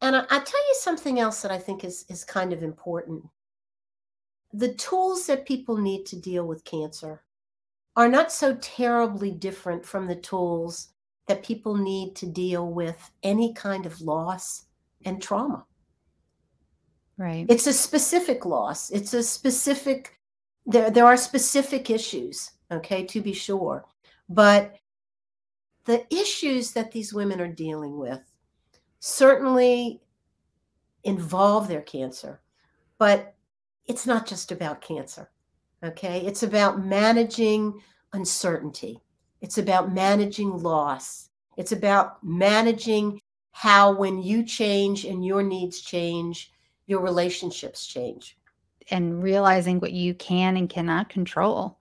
And 0.00 0.14
I, 0.16 0.20
I 0.20 0.38
tell 0.38 0.68
you 0.68 0.76
something 0.80 1.18
else 1.18 1.42
that 1.42 1.50
I 1.50 1.58
think 1.58 1.84
is, 1.84 2.04
is 2.08 2.24
kind 2.24 2.52
of 2.52 2.62
important. 2.62 3.24
The 4.52 4.74
tools 4.74 5.26
that 5.26 5.46
people 5.46 5.76
need 5.76 6.06
to 6.06 6.16
deal 6.16 6.46
with 6.46 6.64
cancer 6.64 7.24
are 7.96 8.08
not 8.08 8.30
so 8.30 8.54
terribly 8.56 9.30
different 9.30 9.84
from 9.84 10.06
the 10.06 10.16
tools 10.16 10.88
that 11.26 11.42
people 11.42 11.76
need 11.76 12.14
to 12.16 12.26
deal 12.26 12.70
with 12.70 13.10
any 13.22 13.52
kind 13.54 13.84
of 13.84 14.00
loss 14.00 14.66
and 15.04 15.20
trauma. 15.20 15.64
Right. 17.18 17.46
It's 17.48 17.66
a 17.66 17.72
specific 17.72 18.44
loss. 18.44 18.90
It's 18.90 19.14
a 19.14 19.22
specific 19.22 20.20
there 20.66 20.90
there 20.90 21.06
are 21.06 21.16
specific 21.16 21.90
issues, 21.90 22.52
okay, 22.70 23.04
to 23.06 23.20
be 23.20 23.32
sure. 23.32 23.84
But 24.28 24.76
the 25.84 26.04
issues 26.12 26.72
that 26.72 26.90
these 26.90 27.14
women 27.14 27.40
are 27.40 27.52
dealing 27.52 27.98
with 27.98 28.20
certainly 28.98 30.00
involve 31.04 31.68
their 31.68 31.82
cancer, 31.82 32.40
but 32.98 33.34
it's 33.86 34.06
not 34.06 34.26
just 34.26 34.50
about 34.50 34.80
cancer. 34.80 35.30
Okay. 35.84 36.26
It's 36.26 36.42
about 36.42 36.84
managing 36.84 37.80
uncertainty, 38.12 39.00
it's 39.40 39.58
about 39.58 39.92
managing 39.92 40.50
loss, 40.62 41.28
it's 41.56 41.72
about 41.72 42.22
managing 42.24 43.20
how, 43.52 43.92
when 43.92 44.22
you 44.22 44.42
change 44.42 45.04
and 45.04 45.24
your 45.24 45.42
needs 45.42 45.80
change, 45.80 46.52
your 46.86 47.00
relationships 47.00 47.86
change. 47.86 48.35
And 48.90 49.22
realizing 49.22 49.80
what 49.80 49.92
you 49.92 50.14
can 50.14 50.56
and 50.56 50.68
cannot 50.68 51.08
control. 51.08 51.78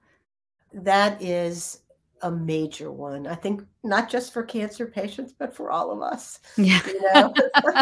That 0.74 1.22
is 1.22 1.82
a 2.22 2.32
major 2.32 2.92
one. 2.92 3.28
I 3.28 3.36
think 3.36 3.64
not 3.84 4.10
just 4.10 4.34
for 4.34 4.42
cancer 4.42 4.88
patients, 4.88 5.34
but 5.38 5.56
for 5.56 5.70
all 5.70 5.92
of 5.92 6.02
us. 6.02 6.40
Yeah. 6.58 6.82
You 6.88 7.02
know? 7.14 7.34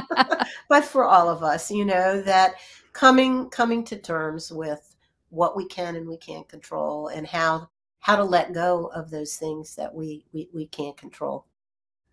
but 0.70 0.84
for 0.84 1.06
all 1.06 1.30
of 1.30 1.42
us, 1.44 1.72
you 1.72 1.86
know, 1.86 2.22
that 2.24 2.56
coming 2.94 3.50
coming 3.50 3.84
to 3.86 3.98
terms 3.98 4.51
with 4.51 4.96
what 5.30 5.58
we 5.58 5.65
can 5.68 5.96
and 5.96 6.08
we 6.08 6.18
can't 6.18 6.48
control 6.48 7.08
and 7.08 7.25
how 7.25 7.68
how 8.00 8.15
to 8.15 8.24
let 8.24 8.53
go 8.53 8.92
of 8.94 9.10
those 9.10 9.36
things 9.36 9.75
that 9.75 9.94
we 9.94 10.24
we, 10.32 10.48
we 10.53 10.68
can't 10.68 10.96
control 10.96 11.48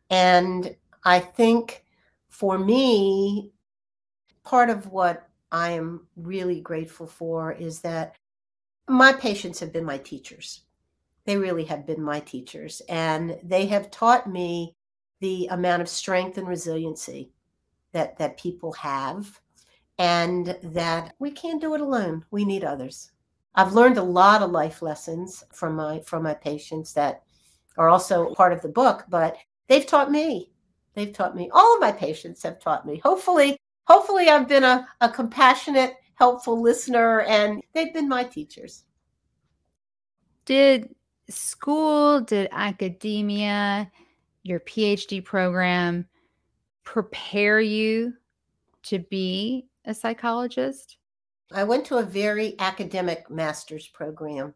and 0.09 0.75
i 1.05 1.19
think 1.21 1.85
for 2.31 2.59
me 2.59 3.53
part 4.43 4.71
of 4.71 4.87
what 4.87 5.29
i 5.53 5.71
am 5.71 6.07
really 6.17 6.61
grateful 6.61 7.07
for 7.07 7.53
is 7.53 7.81
that 7.81 8.17
my 8.89 9.13
patients 9.13 9.61
have 9.61 9.73
been 9.73 9.85
my 9.85 9.99
teachers 9.99 10.63
they 11.25 11.37
really 11.37 11.65
have 11.65 11.87
been 11.87 12.03
my 12.03 12.21
teachers 12.21 12.81
and 12.89 13.39
they 13.43 13.67
have 13.67 13.91
taught 13.91 14.29
me 14.29 14.75
the 15.21 15.47
amount 15.51 15.83
of 15.83 15.89
strength 15.89 16.39
and 16.39 16.49
resiliency 16.49 17.31
that 17.93 18.17
that 18.19 18.39
people 18.39 18.73
have 18.73 19.41
and 19.99 20.57
that 20.63 21.15
we 21.19 21.31
can't 21.31 21.61
do 21.61 21.75
it 21.75 21.83
alone. 21.83 22.25
We 22.31 22.47
need 22.47 22.65
others. 22.65 23.13
I've 23.55 23.75
learned 23.75 23.99
a 23.99 24.03
lot 24.03 24.41
of 24.41 24.51
life 24.51 24.81
lessons 24.81 25.45
from 25.53 25.77
my 25.77 26.01
from 26.01 26.23
my 26.23 26.33
patients 26.33 26.95
that 26.95 27.23
are 27.77 27.91
also 27.91 28.35
part 28.35 28.55
of 28.55 28.63
the 28.63 28.69
book, 28.69 29.05
but 29.11 29.37
they've 29.69 29.87
taught 29.87 30.11
me. 30.11 30.53
They've 30.95 31.13
taught 31.13 31.37
me. 31.37 31.51
All 31.53 31.75
of 31.75 31.81
my 31.81 31.93
patients 31.93 32.43
have 32.45 32.59
taught 32.59 32.87
me. 32.87 32.99
Hopefully, 33.05 33.60
hopefully 33.91 34.29
I've 34.29 34.47
been 34.47 34.63
a, 34.63 34.87
a 35.01 35.09
compassionate, 35.09 35.97
helpful 36.15 36.63
listener 36.63 37.23
and 37.23 37.61
they've 37.73 37.93
been 37.93 38.09
my 38.09 38.23
teachers. 38.23 38.85
Did 40.45 40.95
school, 41.29 42.21
did 42.21 42.49
academia, 42.53 43.91
your 44.45 44.61
PhD 44.61 45.25
program 45.25 46.07
prepare 46.85 47.61
you 47.61 48.15
to 48.85 49.01
be 49.01 49.67
a 49.87 49.93
psychologist? 49.93 50.99
I 51.53 51.65
went 51.65 51.85
to 51.87 51.97
a 51.97 52.05
very 52.05 52.55
academic 52.61 53.29
master's 53.29 53.89
program. 53.89 54.55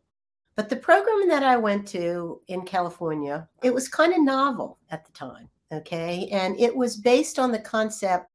But 0.54 0.68
the 0.68 0.76
program 0.76 1.28
that 1.28 1.42
I 1.42 1.56
went 1.56 1.88
to 1.88 2.40
in 2.46 2.62
California, 2.62 3.48
it 3.64 3.74
was 3.74 3.88
kind 3.88 4.12
of 4.12 4.22
novel 4.22 4.78
at 4.90 5.04
the 5.04 5.10
time. 5.10 5.48
Okay. 5.72 6.28
And 6.30 6.58
it 6.60 6.74
was 6.74 6.96
based 6.96 7.40
on 7.40 7.50
the 7.50 7.58
concept 7.58 8.28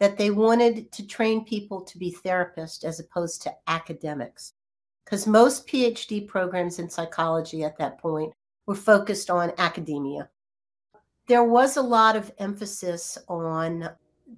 that 0.00 0.16
they 0.16 0.30
wanted 0.30 0.90
to 0.90 1.06
train 1.06 1.44
people 1.44 1.82
to 1.82 1.98
be 1.98 2.16
therapists 2.24 2.84
as 2.84 2.98
opposed 2.98 3.42
to 3.42 3.54
academics. 3.68 4.54
Because 5.04 5.26
most 5.26 5.68
PhD 5.68 6.26
programs 6.26 6.78
in 6.78 6.88
psychology 6.88 7.62
at 7.62 7.76
that 7.78 7.98
point 7.98 8.32
were 8.66 8.74
focused 8.74 9.30
on 9.30 9.52
academia. 9.58 10.28
There 11.26 11.44
was 11.44 11.76
a 11.76 11.82
lot 11.82 12.16
of 12.16 12.32
emphasis 12.38 13.18
on 13.28 13.90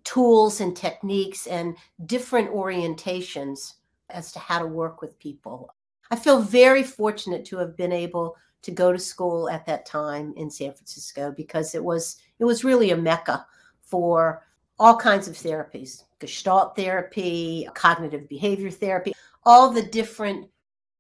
tools 0.04 0.60
and 0.60 0.76
techniques 0.76 1.46
and 1.46 1.76
different 2.06 2.50
orientations 2.50 3.74
as 4.10 4.32
to 4.32 4.40
how 4.40 4.58
to 4.58 4.66
work 4.66 5.00
with 5.00 5.18
people. 5.18 5.74
I 6.10 6.16
feel 6.16 6.42
very 6.42 6.82
fortunate 6.82 7.44
to 7.46 7.58
have 7.58 7.76
been 7.76 7.92
able 7.92 8.36
to 8.62 8.70
go 8.70 8.92
to 8.92 8.98
school 8.98 9.48
at 9.48 9.64
that 9.66 9.86
time 9.86 10.34
in 10.36 10.50
San 10.50 10.72
Francisco 10.72 11.32
because 11.36 11.74
it 11.74 11.82
was 11.82 12.16
it 12.38 12.44
was 12.44 12.64
really 12.64 12.90
a 12.90 12.96
mecca 12.96 13.46
for 13.80 14.42
all 14.78 14.96
kinds 14.96 15.28
of 15.28 15.34
therapies, 15.34 16.04
gestalt 16.18 16.76
therapy, 16.76 17.68
cognitive 17.74 18.28
behavior 18.28 18.70
therapy, 18.70 19.12
all 19.44 19.70
the 19.70 19.82
different 19.82 20.48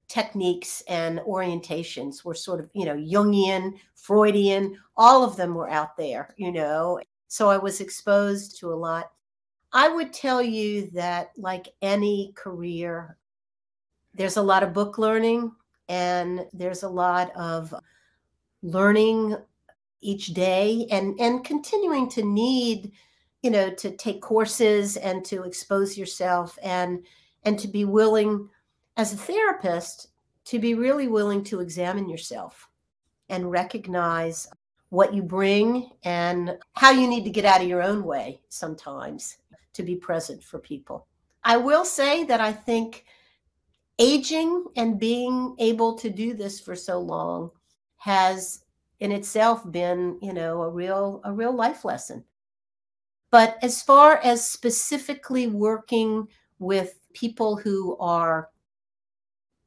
techniques 0.08 0.82
and 0.88 1.20
orientations 1.20 2.24
were 2.24 2.34
sort 2.34 2.60
of, 2.60 2.68
you 2.74 2.84
know, 2.84 2.96
Jungian, 2.96 3.72
Freudian, 3.94 4.78
all 4.96 5.24
of 5.24 5.36
them 5.36 5.54
were 5.54 5.70
out 5.70 5.96
there, 5.96 6.34
you 6.36 6.52
know. 6.52 7.00
So 7.28 7.48
I 7.48 7.56
was 7.56 7.80
exposed 7.80 8.58
to 8.60 8.72
a 8.72 8.74
lot. 8.74 9.10
I 9.72 9.88
would 9.88 10.12
tell 10.12 10.42
you 10.42 10.90
that, 10.90 11.30
like 11.38 11.68
any 11.80 12.32
career, 12.34 13.16
there's 14.14 14.36
a 14.36 14.42
lot 14.42 14.62
of 14.62 14.74
book 14.74 14.98
learning 14.98 15.50
and 15.88 16.46
there's 16.52 16.82
a 16.82 16.88
lot 16.88 17.34
of 17.34 17.74
learning 18.62 19.36
each 20.02 20.28
day 20.28 20.86
and 20.90 21.18
and 21.20 21.44
continuing 21.44 22.08
to 22.10 22.22
need 22.22 22.92
you 23.42 23.50
know 23.50 23.70
to 23.70 23.96
take 23.96 24.20
courses 24.22 24.96
and 24.96 25.24
to 25.24 25.42
expose 25.42 25.98
yourself 25.98 26.58
and 26.62 27.04
and 27.44 27.58
to 27.58 27.68
be 27.68 27.84
willing 27.84 28.48
as 28.96 29.12
a 29.12 29.16
therapist 29.16 30.08
to 30.44 30.58
be 30.58 30.74
really 30.74 31.08
willing 31.08 31.44
to 31.44 31.60
examine 31.60 32.08
yourself 32.08 32.68
and 33.28 33.50
recognize 33.50 34.48
what 34.90 35.14
you 35.14 35.22
bring 35.22 35.90
and 36.04 36.58
how 36.74 36.90
you 36.90 37.06
need 37.06 37.24
to 37.24 37.30
get 37.30 37.46
out 37.46 37.62
of 37.62 37.68
your 37.68 37.82
own 37.82 38.04
way 38.04 38.40
sometimes 38.50 39.38
to 39.72 39.82
be 39.82 39.96
present 39.96 40.42
for 40.42 40.58
people. 40.58 41.06
I 41.44 41.56
will 41.56 41.84
say 41.84 42.24
that 42.24 42.40
I 42.40 42.52
think 42.52 43.06
aging 43.98 44.66
and 44.76 45.00
being 45.00 45.54
able 45.58 45.94
to 45.94 46.10
do 46.10 46.34
this 46.34 46.60
for 46.60 46.76
so 46.76 46.98
long 47.00 47.50
has 47.96 48.64
in 49.00 49.12
itself 49.12 49.70
been, 49.72 50.18
you 50.20 50.34
know, 50.34 50.62
a 50.62 50.68
real 50.68 51.20
a 51.24 51.32
real 51.32 51.54
life 51.54 51.84
lesson. 51.84 52.22
But 53.32 53.56
as 53.62 53.82
far 53.82 54.18
as 54.18 54.46
specifically 54.46 55.48
working 55.48 56.28
with 56.60 56.94
people 57.14 57.56
who 57.56 57.96
are 57.96 58.50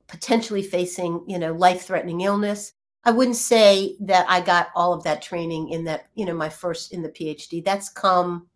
potentially 0.07 0.61
facing, 0.61 1.25
you 1.27 1.39
know, 1.39 1.51
life-threatening 1.51 2.21
illness, 2.21 2.73
I 3.03 3.11
wouldn't 3.11 3.35
say 3.35 3.97
that 4.01 4.25
I 4.29 4.39
got 4.39 4.69
all 4.75 4.93
of 4.93 5.03
that 5.03 5.21
training 5.21 5.69
in 5.69 5.83
that, 5.85 6.07
you 6.13 6.25
know, 6.25 6.33
my 6.33 6.47
first 6.47 6.93
in 6.93 7.01
the 7.01 7.09
PhD. 7.09 7.65
That's 7.65 7.89
come, 7.89 8.47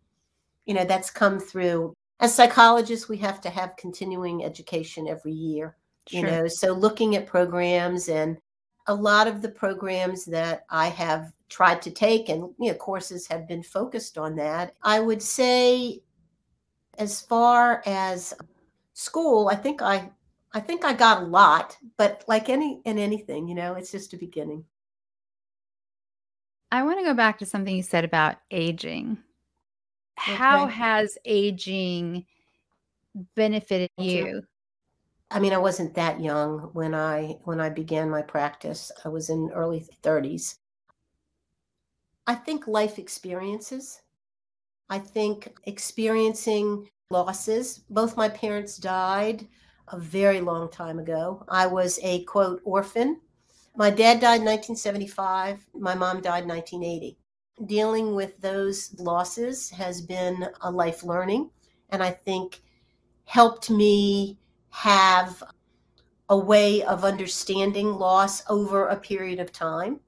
you 0.64 0.74
know, 0.74 0.84
that's 0.84 1.10
come 1.10 1.38
through. 1.38 1.92
As 2.20 2.34
psychologists, 2.34 3.08
we 3.08 3.16
have 3.18 3.40
to 3.42 3.50
have 3.50 3.76
continuing 3.76 4.44
education 4.44 5.08
every 5.08 5.32
year, 5.32 5.76
sure. 6.08 6.20
you 6.20 6.26
know, 6.26 6.46
so 6.48 6.72
looking 6.72 7.16
at 7.16 7.26
programs 7.26 8.08
and 8.08 8.38
a 8.86 8.94
lot 8.94 9.26
of 9.26 9.42
the 9.42 9.48
programs 9.48 10.24
that 10.26 10.64
I 10.70 10.88
have 10.88 11.32
tried 11.48 11.82
to 11.82 11.90
take 11.90 12.28
and, 12.28 12.54
you 12.58 12.70
know, 12.70 12.74
courses 12.74 13.26
have 13.26 13.48
been 13.48 13.62
focused 13.62 14.18
on 14.18 14.36
that. 14.36 14.74
I 14.82 15.00
would 15.00 15.22
say, 15.22 16.02
as 16.98 17.20
far 17.20 17.82
as 17.86 18.34
school, 18.94 19.48
I 19.48 19.56
think 19.56 19.82
I 19.82 20.10
I 20.52 20.60
think 20.60 20.84
I 20.84 20.92
got 20.92 21.22
a 21.22 21.26
lot, 21.26 21.76
but 21.96 22.24
like 22.26 22.48
any 22.48 22.80
in 22.84 22.98
anything, 22.98 23.48
you 23.48 23.54
know, 23.54 23.74
it's 23.74 23.92
just 23.92 24.12
a 24.12 24.16
beginning. 24.16 24.64
I 26.72 26.82
want 26.82 26.98
to 26.98 27.04
go 27.04 27.14
back 27.14 27.38
to 27.38 27.46
something 27.46 27.74
you 27.74 27.82
said 27.82 28.04
about 28.04 28.36
aging. 28.50 29.18
Okay. 30.18 30.34
How 30.34 30.66
has 30.66 31.18
aging 31.24 32.26
benefited 33.34 33.90
you? 33.96 34.42
I 35.30 35.38
mean, 35.38 35.52
I 35.52 35.58
wasn't 35.58 35.94
that 35.94 36.20
young 36.20 36.70
when 36.72 36.94
I 36.94 37.38
when 37.44 37.60
I 37.60 37.68
began 37.68 38.10
my 38.10 38.22
practice. 38.22 38.90
I 39.04 39.08
was 39.08 39.30
in 39.30 39.50
early 39.54 39.86
30s. 40.02 40.56
I 42.26 42.34
think 42.34 42.66
life 42.66 42.98
experiences. 42.98 44.02
I 44.88 44.98
think 44.98 45.52
experiencing 45.64 46.88
losses. 47.10 47.78
Both 47.90 48.16
my 48.16 48.28
parents 48.28 48.76
died 48.76 49.46
a 49.88 49.98
very 49.98 50.40
long 50.40 50.68
time 50.70 50.98
ago. 50.98 51.44
I 51.48 51.66
was 51.66 52.00
a 52.02 52.24
quote 52.24 52.60
orphan. 52.64 53.20
My 53.76 53.90
dad 53.90 54.20
died 54.20 54.40
in 54.40 54.46
1975, 54.46 55.64
my 55.74 55.94
mom 55.94 56.20
died 56.20 56.42
in 56.42 56.48
1980. 56.48 57.16
Dealing 57.66 58.14
with 58.16 58.40
those 58.40 58.98
losses 58.98 59.70
has 59.70 60.02
been 60.02 60.48
a 60.62 60.70
life 60.70 61.04
learning, 61.04 61.50
and 61.90 62.02
I 62.02 62.10
think 62.10 62.62
helped 63.26 63.70
me 63.70 64.39
have 64.70 65.42
a 66.28 66.36
way 66.36 66.82
of 66.82 67.04
understanding 67.04 67.92
loss 67.94 68.42
over 68.48 68.86
a 68.86 68.96
period 68.96 69.40
of 69.40 69.52
time 69.52 70.00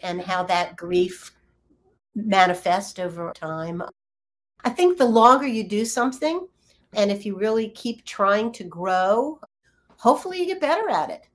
and 0.00 0.20
how 0.20 0.42
that 0.42 0.76
grief 0.76 1.32
manifests 2.14 2.98
over 2.98 3.32
time. 3.34 3.82
I 4.64 4.70
think 4.70 4.98
the 4.98 5.06
longer 5.06 5.46
you 5.46 5.64
do 5.64 5.84
something, 5.84 6.46
and 6.92 7.10
if 7.10 7.24
you 7.24 7.36
really 7.36 7.70
keep 7.70 8.04
trying 8.04 8.52
to 8.52 8.64
grow, 8.64 9.40
hopefully 9.96 10.40
you 10.40 10.46
get 10.46 10.60
better 10.60 10.90
at 10.90 11.10
it. 11.10 11.26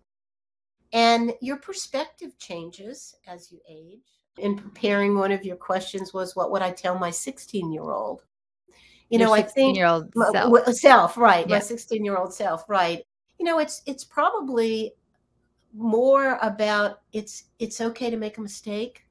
And 0.93 1.33
your 1.41 1.57
perspective 1.57 2.37
changes 2.37 3.15
as 3.27 3.51
you 3.51 3.59
age. 3.67 3.99
In 4.37 4.55
preparing 4.55 5.17
one 5.17 5.31
of 5.31 5.43
your 5.43 5.55
questions 5.55 6.13
was 6.13 6.35
what 6.35 6.51
would 6.51 6.61
I 6.61 6.71
tell 6.71 6.97
my 6.97 7.09
16 7.09 7.71
year 7.71 7.89
old? 7.89 8.23
You 9.09 9.19
your 9.19 9.27
know, 9.27 9.33
I 9.33 9.41
think 9.41 9.77
year 9.77 9.87
old 9.87 10.13
self. 10.13 10.75
self, 10.75 11.17
right. 11.17 11.47
My 11.47 11.59
16 11.59 12.03
year 12.03 12.17
old 12.17 12.33
self, 12.33 12.67
right. 12.67 13.03
You 13.39 13.45
know, 13.45 13.59
it's 13.59 13.81
it's 13.85 14.03
probably 14.03 14.93
more 15.73 16.39
about 16.41 17.01
it's 17.13 17.45
it's 17.59 17.79
okay 17.79 18.09
to 18.09 18.17
make 18.17 18.37
a 18.37 18.41
mistake. 18.41 19.05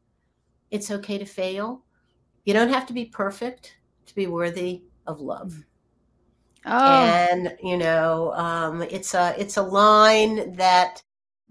It's 0.70 0.90
okay 0.90 1.16
to 1.16 1.24
fail. 1.24 1.82
You 2.44 2.52
don't 2.52 2.68
have 2.68 2.86
to 2.86 2.92
be 2.92 3.06
perfect 3.06 3.76
to 4.06 4.14
be 4.14 4.26
worthy 4.26 4.82
of 5.06 5.20
love. 5.20 5.52
Mm-hmm. 5.52 5.60
Oh. 6.68 7.04
And 7.04 7.56
you 7.62 7.76
know, 7.76 8.32
um, 8.34 8.82
it's 8.82 9.14
a 9.14 9.34
it's 9.38 9.56
a 9.56 9.62
line 9.62 10.56
that 10.56 11.02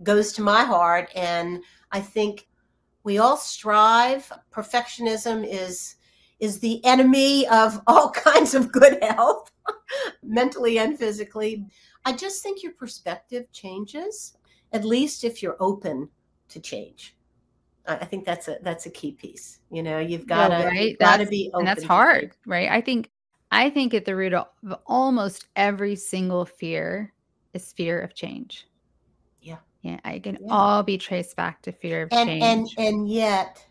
goes 0.03 0.33
to 0.33 0.41
my 0.41 0.63
heart, 0.63 1.09
and 1.15 1.63
I 1.91 2.01
think 2.01 2.47
we 3.03 3.17
all 3.17 3.37
strive. 3.37 4.31
Perfectionism 4.51 5.47
is 5.47 5.95
is 6.39 6.59
the 6.59 6.83
enemy 6.85 7.47
of 7.47 7.81
all 7.87 8.11
kinds 8.11 8.53
of 8.53 8.71
good 8.71 9.01
health, 9.03 9.51
mentally 10.23 10.79
and 10.79 10.97
physically. 10.97 11.65
I 12.05 12.13
just 12.13 12.43
think 12.43 12.63
your 12.63 12.73
perspective 12.73 13.51
changes, 13.51 14.37
at 14.73 14.85
least 14.85 15.23
if 15.23 15.41
you're 15.41 15.57
open 15.59 16.09
to 16.49 16.59
change. 16.59 17.15
I 17.87 18.05
think 18.05 18.25
that's 18.25 18.47
a 18.47 18.57
that's 18.63 18.87
a 18.87 18.89
key 18.89 19.11
piece. 19.11 19.59
You 19.71 19.83
know, 19.83 19.99
you've 19.99 20.25
got 20.25 20.47
to 20.47 20.65
right? 20.65 20.97
got 20.97 21.17
to 21.17 21.27
be 21.27 21.49
open. 21.53 21.67
And 21.67 21.67
that's 21.67 21.83
hard, 21.83 22.35
right? 22.47 22.69
I 22.69 22.81
think 22.81 23.11
I 23.51 23.69
think 23.69 23.93
at 23.93 24.05
the 24.05 24.15
root 24.15 24.33
of 24.33 24.47
almost 24.87 25.47
every 25.55 25.95
single 25.95 26.45
fear 26.45 27.13
is 27.53 27.71
fear 27.73 28.01
of 28.01 28.15
change. 28.15 28.67
Yeah. 29.41 29.57
Yeah. 29.83 29.99
I 30.03 30.19
can 30.19 30.37
yeah. 30.41 30.47
all 30.49 30.81
be 30.81 30.97
traced 30.97 31.35
back 31.35 31.61
to 31.63 31.71
fear 31.71 32.03
of 32.03 32.09
and, 32.11 32.27
change. 32.27 32.73
And 32.77 32.87
and 32.87 33.09
yet 33.09 33.63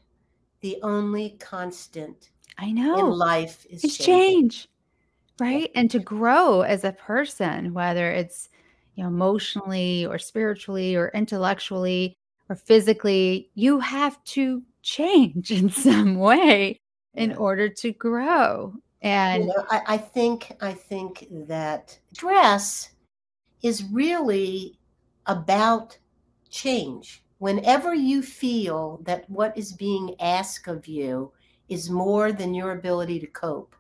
the 0.61 0.79
only 0.83 1.37
constant 1.40 2.31
I 2.59 2.71
know 2.73 2.99
in 2.99 3.19
life 3.19 3.67
is 3.69 3.85
it's 3.85 3.99
change. 3.99 4.69
Right. 5.40 5.71
And 5.75 5.90
to 5.90 5.99
grow 5.99 6.61
as 6.61 6.85
a 6.85 6.93
person, 6.93 7.75
whether 7.75 8.11
it's 8.11 8.49
you 8.95 9.03
know, 9.03 9.09
emotionally 9.09 10.07
or 10.07 10.19
spiritually 10.19 10.95
or 10.95 11.11
intellectually 11.14 12.17
or 12.49 12.55
physically, 12.55 13.51
you 13.55 13.81
have 13.81 14.23
to 14.25 14.62
change 14.83 15.51
in 15.51 15.71
some 15.71 16.17
way 16.17 16.81
in 17.14 17.35
order 17.35 17.69
to 17.69 17.93
grow. 17.93 18.75
And 19.03 19.45
you 19.45 19.49
know, 19.49 19.67
I, 19.71 19.83
I 19.87 19.97
think 19.99 20.57
I 20.61 20.73
think 20.73 21.27
that 21.31 21.99
dress 22.14 22.90
is 23.62 23.85
really 23.85 24.79
about 25.27 25.99
change. 26.49 27.23
Whenever 27.38 27.95
you 27.95 28.23
feel 28.23 29.01
that 29.05 29.29
what 29.29 29.57
is 29.59 29.73
being 29.73 30.14
asked 30.21 30.69
of 30.69 30.87
you 30.87 31.33
is 31.68 31.90
more 31.90 32.33
than 32.33 32.55
your 32.55 32.72
ability 32.72 33.20
to 33.20 33.27
cope, 33.27 33.74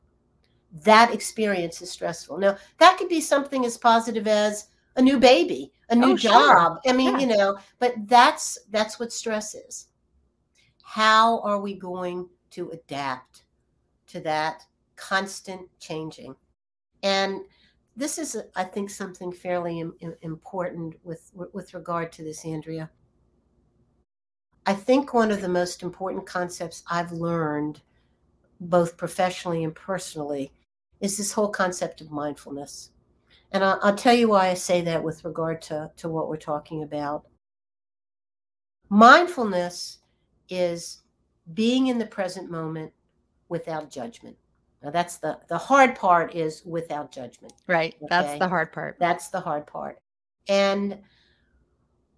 that 0.82 1.14
experience 1.14 1.80
is 1.82 1.90
stressful. 1.90 2.38
Now, 2.38 2.56
that 2.78 2.98
could 2.98 3.08
be 3.08 3.20
something 3.20 3.64
as 3.64 3.78
positive 3.78 4.26
as 4.26 4.68
a 4.96 5.02
new 5.02 5.18
baby, 5.18 5.72
a 5.90 5.94
new 5.94 6.12
oh, 6.12 6.16
job. 6.16 6.80
Sure. 6.84 6.92
I 6.92 6.96
mean, 6.96 7.14
yeah. 7.14 7.18
you 7.18 7.36
know, 7.36 7.58
but 7.78 7.94
that's 8.06 8.58
that's 8.70 8.98
what 8.98 9.12
stress 9.12 9.54
is. 9.54 9.88
How 10.82 11.40
are 11.40 11.60
we 11.60 11.74
going 11.74 12.28
to 12.50 12.70
adapt 12.70 13.44
to 14.08 14.20
that 14.20 14.62
constant 14.96 15.68
changing? 15.78 16.34
And 17.02 17.40
this 17.96 18.18
is, 18.18 18.36
I 18.56 18.64
think, 18.64 18.90
something 18.90 19.32
fairly 19.32 19.84
important 20.22 20.96
with 21.04 21.30
with 21.34 21.74
regard 21.74 22.12
to 22.12 22.24
this, 22.24 22.44
Andrea. 22.44 22.90
I 24.66 24.74
think 24.74 25.12
one 25.12 25.30
of 25.30 25.40
the 25.40 25.48
most 25.48 25.82
important 25.82 26.26
concepts 26.26 26.82
I've 26.90 27.12
learned, 27.12 27.82
both 28.60 28.96
professionally 28.96 29.64
and 29.64 29.74
personally, 29.74 30.52
is 31.00 31.16
this 31.16 31.32
whole 31.32 31.48
concept 31.48 32.00
of 32.00 32.10
mindfulness. 32.10 32.90
And 33.52 33.62
I'll, 33.62 33.78
I'll 33.82 33.94
tell 33.94 34.14
you 34.14 34.28
why 34.28 34.48
I 34.48 34.54
say 34.54 34.80
that 34.82 35.02
with 35.02 35.24
regard 35.24 35.60
to, 35.62 35.90
to 35.98 36.08
what 36.08 36.28
we're 36.28 36.36
talking 36.36 36.82
about. 36.82 37.24
Mindfulness 38.88 39.98
is 40.48 41.02
being 41.52 41.88
in 41.88 41.98
the 41.98 42.06
present 42.06 42.50
moment 42.50 42.92
without 43.48 43.90
judgment. 43.90 44.36
Now 44.82 44.90
that's 44.90 45.16
the 45.16 45.38
the 45.48 45.56
hard 45.56 45.96
part 45.96 46.34
is 46.34 46.62
without 46.64 47.10
judgment. 47.10 47.54
Right. 47.66 47.94
Okay? 47.96 48.06
That's 48.10 48.38
the 48.38 48.48
hard 48.48 48.72
part. 48.72 48.96
That's 49.00 49.28
the 49.28 49.40
hard 49.40 49.66
part. 49.66 49.98
And 50.48 50.98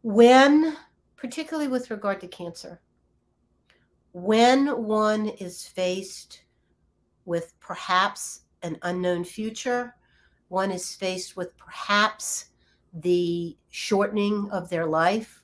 when 0.02 0.76
particularly 1.16 1.68
with 1.68 1.90
regard 1.90 2.20
to 2.20 2.28
cancer, 2.28 2.80
when 4.12 4.82
one 4.84 5.28
is 5.28 5.66
faced 5.66 6.42
with 7.24 7.58
perhaps 7.60 8.42
an 8.62 8.78
unknown 8.82 9.24
future, 9.24 9.94
one 10.48 10.70
is 10.70 10.94
faced 10.94 11.36
with 11.36 11.56
perhaps 11.56 12.46
the 12.94 13.56
shortening 13.70 14.48
of 14.52 14.70
their 14.70 14.86
life 14.86 15.42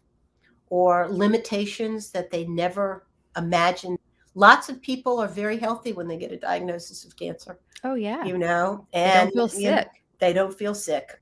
or 0.70 1.08
limitations 1.10 2.10
that 2.10 2.30
they 2.30 2.46
never 2.46 3.06
imagined. 3.36 3.98
Lots 4.34 4.70
of 4.70 4.80
people 4.80 5.18
are 5.18 5.28
very 5.28 5.58
healthy 5.58 5.92
when 5.92 6.08
they 6.08 6.16
get 6.16 6.32
a 6.32 6.38
diagnosis 6.38 7.04
of 7.04 7.14
cancer. 7.16 7.58
Oh 7.84 7.94
yeah. 7.94 8.24
You 8.24 8.38
know, 8.38 8.86
and 8.92 9.28
they 9.28 9.34
don't 9.34 9.34
feel 9.34 9.48
sick. 9.48 9.86
Know, 9.86 9.92
they 10.18 10.32
don't 10.32 10.58
feel 10.58 10.74
sick. 10.74 11.20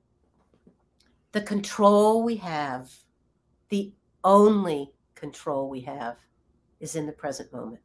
The 1.33 1.41
control 1.41 2.23
we 2.23 2.37
have, 2.37 2.93
the 3.69 3.91
only 4.23 4.91
control 5.15 5.69
we 5.69 5.81
have 5.81 6.17
is 6.79 6.95
in 6.95 7.05
the 7.05 7.11
present 7.11 7.51
moment. 7.53 7.81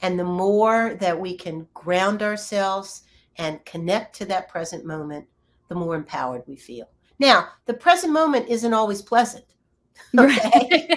And 0.00 0.18
the 0.18 0.24
more 0.24 0.94
that 1.00 1.18
we 1.18 1.36
can 1.36 1.68
ground 1.74 2.22
ourselves 2.22 3.02
and 3.36 3.64
connect 3.64 4.16
to 4.16 4.24
that 4.26 4.48
present 4.48 4.84
moment, 4.84 5.26
the 5.68 5.74
more 5.74 5.94
empowered 5.94 6.42
we 6.46 6.56
feel. 6.56 6.88
Now, 7.18 7.48
the 7.66 7.74
present 7.74 8.12
moment 8.12 8.48
isn't 8.48 8.74
always 8.74 9.02
pleasant. 9.02 9.44
Okay. 10.18 10.68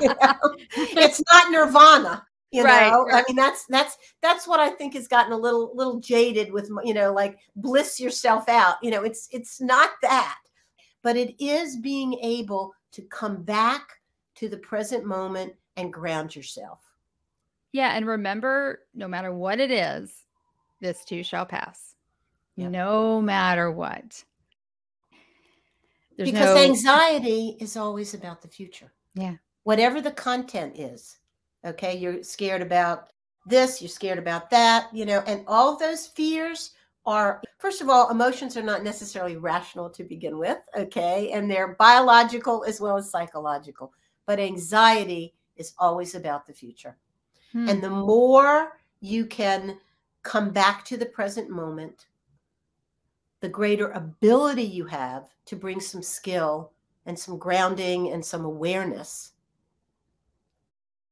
you 0.00 0.08
know? 0.08 0.38
It's 0.76 1.22
not 1.30 1.50
nirvana. 1.50 2.24
You 2.54 2.62
right, 2.62 2.92
know, 2.92 3.04
right. 3.06 3.14
I 3.16 3.24
mean 3.28 3.34
that's 3.34 3.66
that's 3.66 3.98
that's 4.22 4.46
what 4.46 4.60
I 4.60 4.70
think 4.70 4.94
has 4.94 5.08
gotten 5.08 5.32
a 5.32 5.36
little 5.36 5.72
little 5.74 5.98
jaded 5.98 6.52
with 6.52 6.70
you 6.84 6.94
know 6.94 7.12
like 7.12 7.38
bliss 7.56 7.98
yourself 7.98 8.48
out. 8.48 8.76
You 8.80 8.92
know, 8.92 9.02
it's 9.02 9.28
it's 9.32 9.60
not 9.60 9.90
that, 10.02 10.38
but 11.04 11.16
it 11.16 11.36
is 11.38 11.76
being 11.76 12.14
able 12.14 12.74
to 12.90 13.02
come 13.02 13.42
back 13.42 14.00
to 14.34 14.48
the 14.48 14.56
present 14.56 15.04
moment 15.04 15.52
and 15.76 15.92
ground 15.92 16.34
yourself. 16.34 16.80
Yeah, 17.72 17.94
and 17.94 18.06
remember, 18.06 18.80
no 18.94 19.06
matter 19.06 19.32
what 19.32 19.60
it 19.60 19.70
is, 19.70 20.24
this 20.80 21.04
too 21.04 21.22
shall 21.22 21.44
pass. 21.44 21.94
Yep. 22.56 22.70
No 22.70 23.20
matter 23.20 23.70
what. 23.70 24.24
There's 26.16 26.30
because 26.30 26.54
no... 26.54 26.62
anxiety 26.62 27.56
is 27.60 27.76
always 27.76 28.14
about 28.14 28.40
the 28.40 28.48
future. 28.48 28.92
Yeah. 29.14 29.34
Whatever 29.64 30.00
the 30.00 30.12
content 30.12 30.78
is. 30.78 31.18
Okay. 31.66 31.98
You're 31.98 32.22
scared 32.22 32.62
about 32.62 33.10
this, 33.46 33.82
you're 33.82 33.88
scared 33.90 34.18
about 34.18 34.48
that, 34.50 34.88
you 34.94 35.04
know, 35.04 35.22
and 35.26 35.44
all 35.46 35.76
those 35.76 36.06
fears 36.06 36.70
are, 37.06 37.42
first 37.58 37.80
of 37.80 37.88
all, 37.88 38.10
emotions 38.10 38.56
are 38.56 38.62
not 38.62 38.82
necessarily 38.82 39.36
rational 39.36 39.90
to 39.90 40.04
begin 40.04 40.38
with. 40.38 40.58
Okay. 40.76 41.30
And 41.32 41.50
they're 41.50 41.76
biological 41.78 42.64
as 42.64 42.80
well 42.80 42.96
as 42.96 43.10
psychological. 43.10 43.92
But 44.26 44.40
anxiety 44.40 45.34
is 45.56 45.74
always 45.78 46.14
about 46.14 46.46
the 46.46 46.54
future. 46.54 46.96
Hmm. 47.52 47.68
And 47.68 47.82
the 47.82 47.90
more 47.90 48.78
you 49.00 49.26
can 49.26 49.78
come 50.22 50.50
back 50.50 50.84
to 50.86 50.96
the 50.96 51.06
present 51.06 51.50
moment, 51.50 52.06
the 53.40 53.48
greater 53.48 53.90
ability 53.90 54.62
you 54.62 54.86
have 54.86 55.28
to 55.44 55.56
bring 55.56 55.78
some 55.78 56.02
skill 56.02 56.72
and 57.04 57.18
some 57.18 57.38
grounding 57.38 58.12
and 58.12 58.24
some 58.24 58.44
awareness 58.44 59.32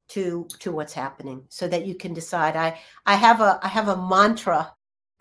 to 0.09 0.47
to 0.59 0.73
what's 0.73 0.93
happening 0.93 1.43
so 1.49 1.67
that 1.67 1.87
you 1.87 1.95
can 1.95 2.13
decide 2.13 2.55
i 2.55 2.79
i 3.07 3.15
have 3.15 3.41
a 3.41 3.59
i 3.63 3.69
have 3.69 3.89
a 3.89 4.09
mantra 4.09 4.71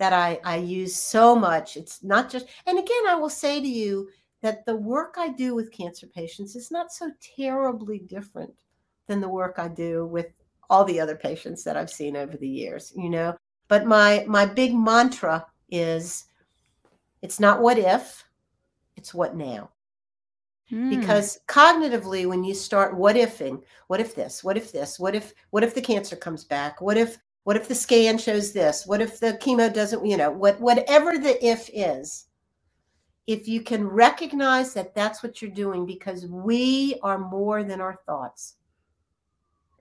that 0.02 0.14
i 0.14 0.40
i 0.44 0.58
use 0.58 0.96
so 0.96 1.36
much 1.36 1.78
it's 1.78 2.04
not 2.04 2.30
just 2.30 2.48
and 2.66 2.78
again 2.78 3.08
i 3.08 3.16
will 3.16 3.30
say 3.30 3.62
to 3.62 3.68
you 3.68 4.10
that 4.42 4.66
the 4.66 4.76
work 4.76 5.16
i 5.18 5.30
do 5.30 5.54
with 5.54 5.72
cancer 5.72 6.08
patients 6.08 6.56
is 6.56 6.72
not 6.72 6.92
so 6.92 7.12
terribly 7.38 8.00
different 8.00 8.54
than 9.08 9.22
the 9.22 9.30
work 9.30 9.56
i 9.58 9.68
do 9.68 10.06
with 10.08 10.28
all 10.70 10.84
the 10.86 11.00
other 11.00 11.16
patients 11.16 11.64
that 11.64 11.78
i've 11.78 11.90
seen 11.90 12.18
over 12.18 12.36
the 12.38 12.48
years 12.48 12.92
you 12.96 13.10
know 13.10 13.36
but 13.68 13.86
my 13.86 14.26
my 14.28 14.46
big 14.46 14.76
mantra 14.76 15.46
is 15.70 16.26
it's 17.22 17.40
not 17.40 17.62
what 17.62 17.78
if, 17.78 18.26
it's 18.96 19.14
what 19.14 19.36
now. 19.36 19.70
Mm. 20.72 20.90
Because 20.90 21.40
cognitively, 21.48 22.26
when 22.26 22.44
you 22.44 22.54
start 22.54 22.96
what 22.96 23.16
ifing, 23.16 23.62
what 23.88 24.00
if 24.00 24.16
this, 24.16 24.44
what 24.44 24.58
if 24.58 24.72
this, 24.72 25.00
what 25.00 25.16
if, 25.16 25.34
what 25.52 25.64
if 25.64 25.76
the 25.76 25.82
cancer 25.82 26.16
comes 26.16 26.44
back? 26.44 26.82
What 26.82 26.98
if, 26.98 27.18
what 27.44 27.56
if 27.56 27.68
the 27.68 27.76
scan 27.76 28.18
shows 28.18 28.52
this? 28.52 28.86
What 28.86 29.02
if 29.02 29.20
the 29.20 29.34
chemo 29.34 29.74
doesn't, 29.74 30.06
you 30.06 30.18
know, 30.18 30.32
what, 30.32 30.60
whatever 30.60 31.18
the 31.18 31.44
if 31.46 31.70
is, 31.74 32.28
if 33.28 33.48
you 33.48 33.62
can 33.62 33.88
recognize 33.88 34.74
that 34.74 34.94
that's 34.94 35.24
what 35.24 35.42
you're 35.42 35.52
doing, 35.52 35.86
because 35.86 36.26
we 36.28 37.00
are 37.02 37.18
more 37.18 37.64
than 37.64 37.82
our 37.82 38.00
thoughts. 38.06 38.56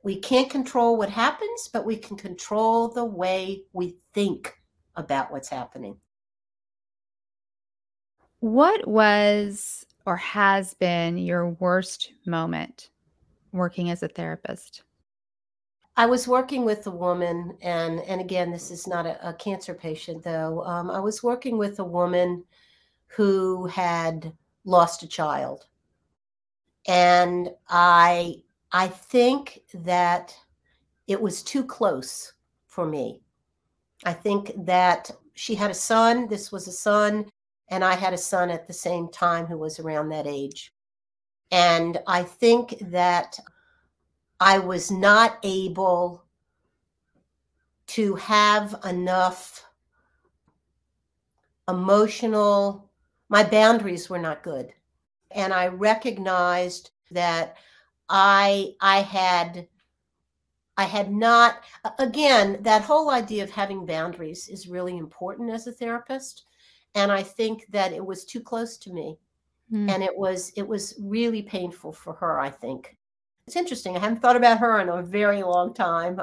We 0.03 0.19
can't 0.19 0.49
control 0.49 0.97
what 0.97 1.11
happens, 1.11 1.69
but 1.73 1.85
we 1.85 1.97
can 1.97 2.17
control 2.17 2.89
the 2.89 3.05
way 3.05 3.65
we 3.73 3.97
think 4.15 4.55
about 4.97 5.31
what's 5.31 5.49
happening. 5.49 5.97
What 8.41 8.89
was 8.89 9.85
or 10.07 10.17
has 10.17 10.73
been 10.75 11.19
your 11.19 11.51
worst 11.51 12.13
moment 12.25 12.91
working 13.53 13.91
as 13.91 14.03
a 14.03 14.09
therapist? 14.09 14.83
I 15.97 16.07
was 16.07 16.29
working 16.29 16.65
with 16.65 16.87
a 16.87 16.91
woman, 16.91 17.57
and 17.63 18.01
and 18.01 18.21
again, 18.21 18.51
this 18.51 18.71
is 18.71 18.87
not 18.87 19.07
a, 19.07 19.29
a 19.29 19.35
cancer 19.35 19.75
patient 19.75 20.23
though. 20.23 20.63
Um, 20.65 20.91
I 20.91 21.01
was 21.01 21.23
working 21.23 21.59
with 21.59 21.79
a 21.79 21.85
woman 21.85 22.45
who 23.09 23.67
had 23.67 24.33
lost 24.65 25.03
a 25.03 25.09
child, 25.09 25.67
and 26.87 27.51
I 27.69 28.37
I 28.73 28.89
think 28.89 29.61
that 29.75 30.35
it 31.07 31.21
was 31.21 31.43
too 31.43 31.65
close 31.65 32.33
for 32.67 32.87
me. 32.87 33.21
I 34.05 34.13
think 34.13 34.53
that 34.65 35.11
she 35.35 35.55
had 35.55 35.71
a 35.71 35.75
son. 35.75 36.29
This 36.29 36.53
was 36.53 36.69
a 36.69 36.73
son, 36.73 37.27
and 37.69 37.85
I 37.85 37.95
had 37.95 38.15
a 38.15 38.19
son 38.19 38.51
at 38.51 38.67
the 38.67 38.73
same 38.73 39.09
time 39.09 39.47
who 39.47 39.59
was 39.59 39.81
around 39.81 40.09
that 40.11 40.27
age. 40.27 40.73
And 41.51 41.99
I 42.07 42.23
think 42.23 42.77
that 42.91 43.39
I 44.41 44.59
was 44.59 44.91
not 44.91 45.39
able 45.43 46.25
to 47.89 48.15
have 48.17 48.75
enough 48.85 49.65
emotional, 51.69 52.91
my 53.29 53.45
boundaries 53.45 54.09
were 54.09 54.19
not 54.19 54.43
good. 54.43 54.73
And 55.31 55.53
I 55.53 55.69
recognized 55.69 56.91
that 57.11 57.57
I 58.09 58.75
I 58.81 59.01
had 59.01 59.69
I 60.77 60.85
had 60.85 61.13
not 61.13 61.63
again 61.99 62.59
that 62.63 62.83
whole 62.83 63.11
idea 63.11 63.45
of 63.45 63.51
having 63.51 63.87
boundaries 63.87 64.49
is 64.49 64.67
really 64.67 64.97
important 64.97 65.51
as 65.51 65.67
a 65.67 65.73
therapist 65.73 66.47
and 66.95 67.13
I 67.13 67.23
think 67.23 67.67
that 67.71 67.93
it 67.93 68.05
was 68.05 68.25
too 68.25 68.41
close 68.41 68.79
to 68.79 68.93
me 68.93 69.19
mm. 69.73 69.89
and 69.89 70.03
it 70.03 70.17
was 70.17 70.53
it 70.57 70.67
was 70.67 70.97
really 70.99 71.43
painful 71.43 71.93
for 71.93 72.15
her 72.15 72.41
I 72.41 72.51
think 72.51 72.97
it's 73.47 73.57
interesting 73.57 73.97
I 73.97 74.01
haven't 74.01 74.21
thought 74.21 74.37
about 74.37 74.59
her 74.59 74.81
in 74.81 74.89
a 74.89 75.03
very 75.03 75.43
long 75.43 75.75
time 75.75 76.21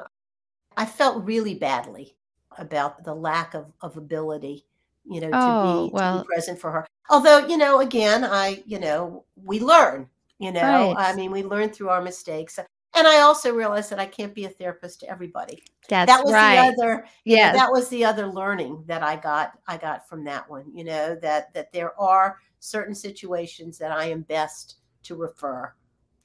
I 0.75 0.85
felt 0.85 1.25
really 1.25 1.55
badly 1.55 2.15
about 2.57 3.03
the 3.03 3.13
lack 3.13 3.53
of, 3.53 3.71
of 3.81 3.97
ability 3.97 4.65
you 5.09 5.21
know 5.21 5.29
oh, 5.33 5.85
to, 5.85 5.89
be, 5.89 5.93
well. 5.93 6.17
to 6.17 6.23
be 6.23 6.27
present 6.27 6.59
for 6.59 6.71
her 6.71 6.87
although 7.09 7.45
you 7.47 7.57
know 7.57 7.79
again 7.79 8.23
I 8.23 8.63
you 8.65 8.79
know 8.79 9.25
we 9.35 9.59
learn 9.59 10.09
you 10.39 10.51
know, 10.51 10.93
right. 10.93 10.95
I 10.97 11.15
mean, 11.15 11.31
we 11.31 11.43
learn 11.43 11.69
through 11.69 11.89
our 11.89 12.01
mistakes. 12.01 12.59
and 12.59 13.07
I 13.07 13.21
also 13.21 13.53
realized 13.53 13.89
that 13.89 13.99
I 13.99 14.05
can't 14.05 14.33
be 14.33 14.45
a 14.45 14.49
therapist 14.49 14.99
to 14.99 15.09
everybody. 15.09 15.63
That's 15.89 16.11
that 16.11 16.23
was 16.23 16.33
right. 16.33 16.55
the 16.55 16.83
other 16.83 17.05
yeah 17.25 17.53
that 17.53 17.71
was 17.71 17.89
the 17.89 18.03
other 18.03 18.27
learning 18.27 18.83
that 18.87 19.03
I 19.03 19.15
got 19.15 19.53
I 19.67 19.77
got 19.77 20.07
from 20.07 20.23
that 20.25 20.49
one. 20.49 20.65
You 20.73 20.83
know 20.83 21.15
that 21.15 21.53
that 21.53 21.71
there 21.73 21.99
are 21.99 22.37
certain 22.59 22.95
situations 22.95 23.77
that 23.77 23.91
I 23.91 24.05
am 24.05 24.21
best 24.21 24.75
to 25.03 25.15
refer, 25.15 25.73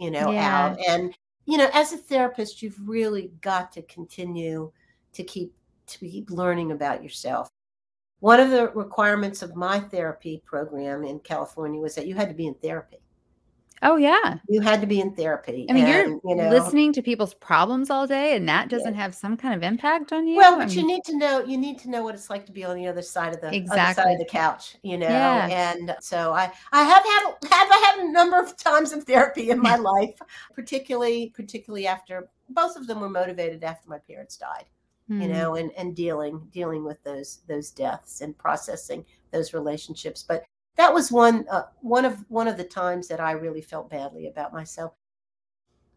you 0.03 0.11
know, 0.11 0.33
yeah. 0.33 0.71
out. 0.71 0.79
And 0.89 1.17
you 1.47 1.57
know, 1.59 1.71
as 1.73 1.93
a 1.93 1.97
therapist, 1.97 2.61
you've 2.61 2.89
really 2.89 3.33
got 3.41 3.71
to 3.73 3.83
continue 3.83 4.73
to 5.13 5.23
keep 5.23 5.55
to 5.87 5.99
keep 5.99 6.31
learning 6.31 6.73
about 6.73 7.03
yourself. 7.03 7.51
One 8.21 8.41
of 8.41 8.51
the 8.51 8.71
requirements 8.71 9.43
of 9.43 9.57
my 9.57 9.79
therapy 9.79 10.43
program 10.45 11.05
in 11.05 11.21
California 11.21 11.81
was 11.81 11.95
that 11.95 12.07
you 12.07 12.15
had 12.15 12.29
to 12.29 12.35
be 12.35 12.47
in 12.47 12.55
therapy. 12.55 13.02
Oh 13.83 13.97
yeah. 13.97 14.39
You 14.49 14.61
had 14.61 14.81
to 14.81 14.87
be 14.87 15.01
in 15.01 15.13
therapy. 15.13 15.67
I 15.69 15.73
mean, 15.73 15.87
and, 15.87 15.93
you're 15.93 16.21
you 16.25 16.37
know, 16.37 16.49
listening 16.51 16.93
to 16.93 17.03
people's 17.03 17.35
problems 17.35 17.91
all 17.91 18.07
day 18.07 18.37
and 18.37 18.49
that 18.49 18.69
doesn't 18.69 18.95
yeah. 18.95 19.01
have 19.01 19.15
some 19.15 19.37
kind 19.37 19.55
of 19.55 19.63
impact 19.65 20.13
on 20.13 20.27
you. 20.29 20.37
Well, 20.37 20.57
but 20.57 20.63
I 20.63 20.67
mean, 20.67 20.79
you 20.79 20.87
need 20.87 21.05
to 21.05 21.17
know 21.17 21.45
you 21.45 21.59
need 21.59 21.81
to 21.81 21.91
know 21.91 22.05
what 22.05 22.15
it's 22.15 22.31
like 22.31 22.47
to 22.47 22.53
be 22.53 22.65
on 22.65 22.77
the 22.77 22.87
other 22.87 23.03
side 23.03 23.35
of 23.35 23.41
the 23.41 23.53
exactly. 23.55 23.81
other 23.81 23.95
side 23.95 24.13
of 24.13 24.19
the 24.19 24.25
couch, 24.25 24.77
you 24.83 24.97
know. 24.99 25.09
Yeah. 25.09 25.49
And 25.51 25.97
so 26.01 26.33
I 26.33 26.53
I 26.71 26.85
have 26.85 27.05
had 27.05 27.51
have 27.51 27.69
I 27.71 27.93
had 27.93 28.07
a 28.07 28.13
number 28.13 28.41
of 28.41 28.57
times 28.57 28.93
of 28.93 29.03
therapy 29.03 29.51
in 29.51 29.61
my 29.61 29.77
life, 29.95 30.17
particularly 30.55 31.33
particularly 31.35 31.89
after 31.89 32.29
both 32.51 32.77
of 32.77 32.87
them 32.87 33.01
were 33.01 33.11
motivated 33.11 33.65
after 33.65 33.89
my 33.89 33.99
parents 33.99 34.37
died. 34.37 34.67
You 35.09 35.23
hmm. 35.23 35.33
know, 35.33 35.55
and 35.57 35.73
and 35.77 35.97
dealing 35.97 36.47
dealing 36.53 36.85
with 36.85 37.03
those 37.03 37.41
those 37.49 37.71
deaths 37.71 38.21
and 38.21 38.39
processing 38.39 39.05
those 39.33 39.53
relationships. 39.53 40.23
But 40.23 40.45
that 40.77 40.95
was 40.95 41.13
one 41.13 41.47
uh, 41.51 41.65
one 41.81 42.05
of 42.05 42.25
one 42.29 42.49
of 42.49 42.57
the 42.57 42.65
times 42.65 43.09
that 43.09 43.21
I 43.21 43.33
really 43.33 43.61
felt 43.61 43.91
badly 43.91 44.27
about 44.27 44.53
myself. 44.53 44.95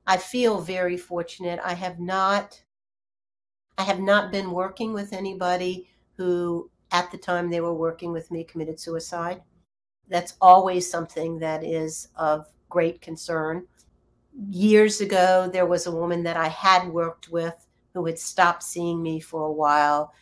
I 0.07 0.17
feel 0.17 0.61
very 0.61 0.97
fortunate. 0.97 1.59
I 1.63 1.73
have 1.73 1.99
not 1.99 2.63
I 3.77 3.83
have 3.83 3.99
not 3.99 4.31
been 4.31 4.51
working 4.51 4.93
with 4.93 5.13
anybody 5.13 5.89
who 6.17 6.69
at 6.91 7.11
the 7.11 7.17
time 7.17 7.49
they 7.49 7.61
were 7.61 7.73
working 7.73 8.11
with 8.11 8.31
me 8.31 8.43
committed 8.43 8.79
suicide. 8.79 9.41
That's 10.07 10.35
always 10.39 10.89
something 10.89 11.39
that 11.39 11.63
is 11.63 12.09
of 12.15 12.47
great 12.69 13.01
concern. 13.01 13.67
Years 14.49 15.01
ago 15.01 15.49
there 15.51 15.65
was 15.65 15.87
a 15.87 15.95
woman 15.95 16.23
that 16.23 16.37
I 16.37 16.49
had 16.49 16.89
worked 16.89 17.29
with 17.29 17.67
who 17.93 18.05
had 18.05 18.19
stopped 18.19 18.63
seeing 18.63 19.01
me 19.01 19.19
for 19.19 19.43
a 19.45 19.51
while 19.51 20.13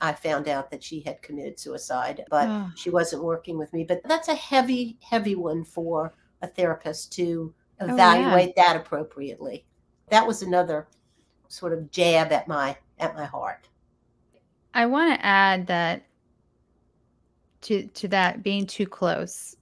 I 0.00 0.12
found 0.12 0.48
out 0.48 0.70
that 0.70 0.82
she 0.82 1.00
had 1.00 1.20
committed 1.22 1.58
suicide, 1.58 2.24
but 2.30 2.48
oh. 2.48 2.70
she 2.74 2.90
wasn't 2.90 3.22
working 3.22 3.58
with 3.58 3.72
me. 3.72 3.84
But 3.84 4.02
that's 4.04 4.28
a 4.28 4.34
heavy, 4.34 4.96
heavy 5.02 5.34
one 5.34 5.64
for 5.64 6.14
a 6.42 6.46
therapist 6.46 7.12
to 7.14 7.52
evaluate 7.80 8.50
oh, 8.50 8.52
yeah. 8.56 8.72
that 8.72 8.76
appropriately. 8.76 9.64
That 10.08 10.26
was 10.26 10.42
another 10.42 10.88
sort 11.48 11.72
of 11.72 11.90
jab 11.90 12.32
at 12.32 12.48
my 12.48 12.76
at 12.98 13.14
my 13.14 13.24
heart. 13.24 13.68
I 14.74 14.86
want 14.86 15.12
to 15.12 15.26
add 15.26 15.66
that 15.66 16.06
to 17.62 17.86
to 17.86 18.08
that 18.08 18.42
being 18.42 18.66
too 18.66 18.86
close. 18.86 19.56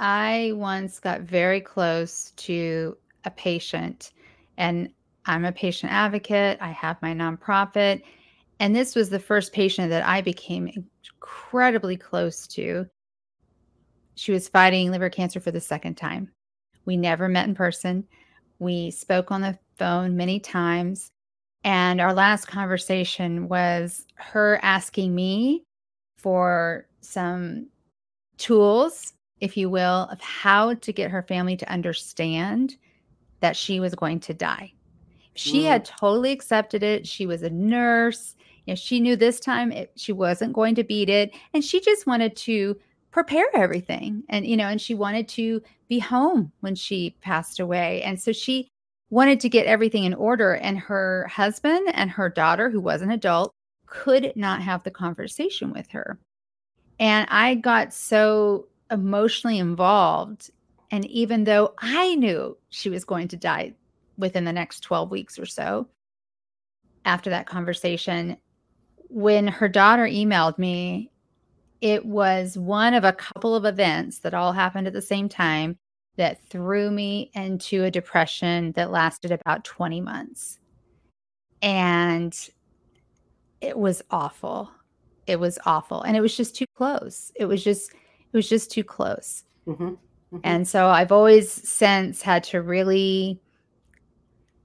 I 0.00 0.52
once 0.54 1.00
got 1.00 1.22
very 1.22 1.60
close 1.60 2.32
to 2.36 2.96
a 3.24 3.30
patient 3.30 4.12
and 4.56 4.90
I'm 5.26 5.44
a 5.44 5.52
patient 5.52 5.92
advocate. 5.92 6.58
I 6.60 6.70
have 6.70 7.02
my 7.02 7.12
nonprofit 7.12 8.02
and 8.60 8.74
this 8.74 8.94
was 8.94 9.10
the 9.10 9.20
first 9.20 9.52
patient 9.52 9.90
that 9.90 10.06
I 10.06 10.20
became 10.20 10.68
incredibly 11.04 11.96
close 11.96 12.46
to. 12.48 12.86
She 14.16 14.32
was 14.32 14.48
fighting 14.48 14.90
liver 14.90 15.10
cancer 15.10 15.40
for 15.40 15.50
the 15.50 15.60
second 15.60 15.96
time. 15.96 16.30
We 16.84 16.96
never 16.96 17.28
met 17.28 17.46
in 17.46 17.54
person. 17.54 18.04
We 18.58 18.90
spoke 18.90 19.30
on 19.30 19.42
the 19.42 19.58
phone 19.78 20.16
many 20.16 20.40
times. 20.40 21.12
And 21.64 22.00
our 22.00 22.12
last 22.12 22.46
conversation 22.46 23.48
was 23.48 24.06
her 24.14 24.58
asking 24.62 25.14
me 25.14 25.64
for 26.16 26.86
some 27.00 27.68
tools, 28.38 29.12
if 29.40 29.56
you 29.56 29.70
will, 29.70 30.08
of 30.10 30.20
how 30.20 30.74
to 30.74 30.92
get 30.92 31.10
her 31.10 31.22
family 31.22 31.56
to 31.56 31.70
understand 31.70 32.76
that 33.40 33.56
she 33.56 33.78
was 33.78 33.94
going 33.94 34.18
to 34.20 34.34
die. 34.34 34.72
She 35.34 35.62
mm. 35.62 35.66
had 35.66 35.84
totally 35.84 36.32
accepted 36.32 36.82
it. 36.82 37.06
She 37.06 37.26
was 37.26 37.42
a 37.42 37.50
nurse 37.50 38.34
you 38.68 38.72
know, 38.72 38.76
she 38.76 39.00
knew 39.00 39.16
this 39.16 39.40
time 39.40 39.72
it, 39.72 39.90
she 39.96 40.12
wasn't 40.12 40.52
going 40.52 40.74
to 40.74 40.84
beat 40.84 41.08
it, 41.08 41.34
and 41.54 41.64
she 41.64 41.80
just 41.80 42.06
wanted 42.06 42.36
to 42.36 42.76
prepare 43.10 43.46
everything, 43.54 44.22
and 44.28 44.46
you 44.46 44.58
know, 44.58 44.68
and 44.68 44.78
she 44.78 44.94
wanted 44.94 45.26
to 45.26 45.62
be 45.88 45.98
home 45.98 46.52
when 46.60 46.74
she 46.74 47.16
passed 47.22 47.60
away, 47.60 48.02
and 48.02 48.20
so 48.20 48.30
she 48.30 48.68
wanted 49.08 49.40
to 49.40 49.48
get 49.48 49.64
everything 49.64 50.04
in 50.04 50.12
order. 50.12 50.52
And 50.56 50.78
her 50.78 51.26
husband 51.28 51.88
and 51.94 52.10
her 52.10 52.28
daughter, 52.28 52.68
who 52.68 52.78
was 52.78 53.00
an 53.00 53.10
adult, 53.10 53.54
could 53.86 54.34
not 54.36 54.60
have 54.60 54.82
the 54.82 54.90
conversation 54.90 55.72
with 55.72 55.88
her, 55.88 56.18
and 57.00 57.26
I 57.30 57.54
got 57.54 57.94
so 57.94 58.66
emotionally 58.90 59.58
involved. 59.58 60.50
And 60.90 61.06
even 61.06 61.44
though 61.44 61.72
I 61.78 62.16
knew 62.16 62.58
she 62.68 62.90
was 62.90 63.06
going 63.06 63.28
to 63.28 63.36
die 63.36 63.74
within 64.18 64.44
the 64.44 64.52
next 64.52 64.80
12 64.80 65.10
weeks 65.10 65.38
or 65.38 65.46
so, 65.46 65.88
after 67.06 67.30
that 67.30 67.46
conversation, 67.46 68.36
when 69.08 69.46
her 69.48 69.68
daughter 69.68 70.04
emailed 70.04 70.58
me, 70.58 71.10
it 71.80 72.04
was 72.04 72.58
one 72.58 72.94
of 72.94 73.04
a 73.04 73.12
couple 73.12 73.54
of 73.54 73.64
events 73.64 74.18
that 74.18 74.34
all 74.34 74.52
happened 74.52 74.86
at 74.86 74.92
the 74.92 75.02
same 75.02 75.28
time 75.28 75.78
that 76.16 76.42
threw 76.48 76.90
me 76.90 77.30
into 77.34 77.84
a 77.84 77.90
depression 77.90 78.72
that 78.72 78.90
lasted 78.90 79.30
about 79.30 79.64
20 79.64 80.00
months. 80.00 80.58
And 81.62 82.36
it 83.60 83.78
was 83.78 84.02
awful. 84.10 84.70
It 85.26 85.38
was 85.38 85.58
awful. 85.64 86.02
And 86.02 86.16
it 86.16 86.20
was 86.20 86.36
just 86.36 86.56
too 86.56 86.66
close. 86.74 87.32
It 87.36 87.44
was 87.44 87.62
just, 87.62 87.92
it 87.92 88.36
was 88.36 88.48
just 88.48 88.70
too 88.70 88.84
close. 88.84 89.44
Mm-hmm. 89.66 89.84
Mm-hmm. 89.84 90.38
And 90.42 90.66
so 90.66 90.88
I've 90.88 91.12
always 91.12 91.50
since 91.50 92.20
had 92.20 92.44
to 92.44 92.62
really, 92.62 93.40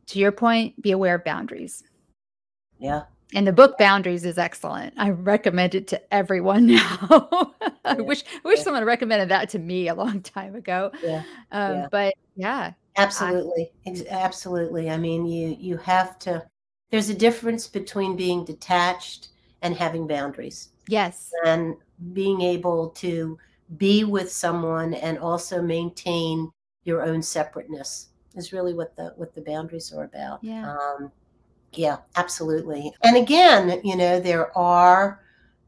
to 0.07 0.19
your 0.19 0.31
point, 0.31 0.81
be 0.81 0.91
aware 0.91 1.15
of 1.15 1.23
boundaries. 1.23 1.83
Yeah. 2.79 3.03
And 3.33 3.47
the 3.47 3.53
book 3.53 3.77
Boundaries 3.77 4.25
is 4.25 4.37
excellent. 4.37 4.93
I 4.97 5.09
recommend 5.09 5.75
it 5.75 5.87
to 5.87 6.13
everyone 6.13 6.65
now. 6.75 7.53
I 7.85 7.95
yeah. 7.95 8.01
wish 8.01 8.23
I 8.43 8.47
wish 8.47 8.59
yeah. 8.59 8.63
someone 8.63 8.85
recommended 8.85 9.29
that 9.29 9.49
to 9.49 9.59
me 9.59 9.87
a 9.87 9.95
long 9.95 10.21
time 10.21 10.55
ago. 10.55 10.91
Yeah. 11.03 11.23
Um, 11.51 11.73
yeah. 11.73 11.87
But 11.91 12.13
yeah. 12.35 12.73
Absolutely. 12.95 13.71
I, 13.87 14.05
Absolutely. 14.09 14.89
I 14.89 14.97
mean, 14.97 15.25
you 15.25 15.55
you 15.59 15.77
have 15.77 16.19
to. 16.19 16.45
There's 16.91 17.09
a 17.09 17.15
difference 17.15 17.67
between 17.67 18.15
being 18.15 18.45
detached 18.45 19.29
and 19.63 19.75
having 19.75 20.05
boundaries. 20.05 20.69
Yes. 20.87 21.31
And 21.45 21.75
being 22.13 22.41
able 22.41 22.89
to 22.89 23.37
be 23.77 24.03
with 24.03 24.31
someone 24.31 24.93
and 24.93 25.17
also 25.17 25.61
maintain 25.61 26.51
your 26.83 27.01
own 27.01 27.21
separateness 27.21 28.09
is 28.35 28.53
really 28.53 28.73
what 28.73 28.95
the 28.95 29.13
what 29.15 29.33
the 29.33 29.41
boundaries 29.41 29.91
are 29.93 30.03
about. 30.03 30.43
Yeah. 30.43 30.69
Um, 30.69 31.11
yeah, 31.77 31.97
absolutely. 32.15 32.93
And 33.03 33.17
again, 33.17 33.81
you 33.83 33.95
know, 33.95 34.19
there 34.19 34.55
are 34.57 35.21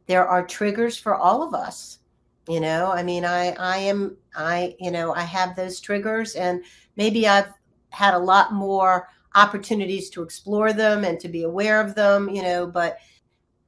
there 0.07 0.27
are 0.27 0.45
triggers 0.45 0.97
for 0.97 1.15
all 1.15 1.41
of 1.41 1.53
us. 1.53 1.99
You 2.47 2.59
know, 2.59 2.91
I 2.91 3.03
mean, 3.03 3.25
I 3.25 3.51
I 3.53 3.77
am 3.77 4.17
I 4.35 4.75
you 4.79 4.91
know 4.91 5.13
I 5.13 5.21
have 5.21 5.55
those 5.55 5.79
triggers, 5.79 6.35
and 6.35 6.63
maybe 6.95 7.27
I've 7.27 7.51
had 7.89 8.13
a 8.13 8.19
lot 8.19 8.53
more 8.53 9.09
opportunities 9.35 10.09
to 10.11 10.21
explore 10.23 10.73
them 10.73 11.03
and 11.03 11.19
to 11.19 11.27
be 11.27 11.43
aware 11.43 11.81
of 11.81 11.95
them. 11.95 12.29
You 12.29 12.43
know, 12.43 12.67
but 12.67 12.97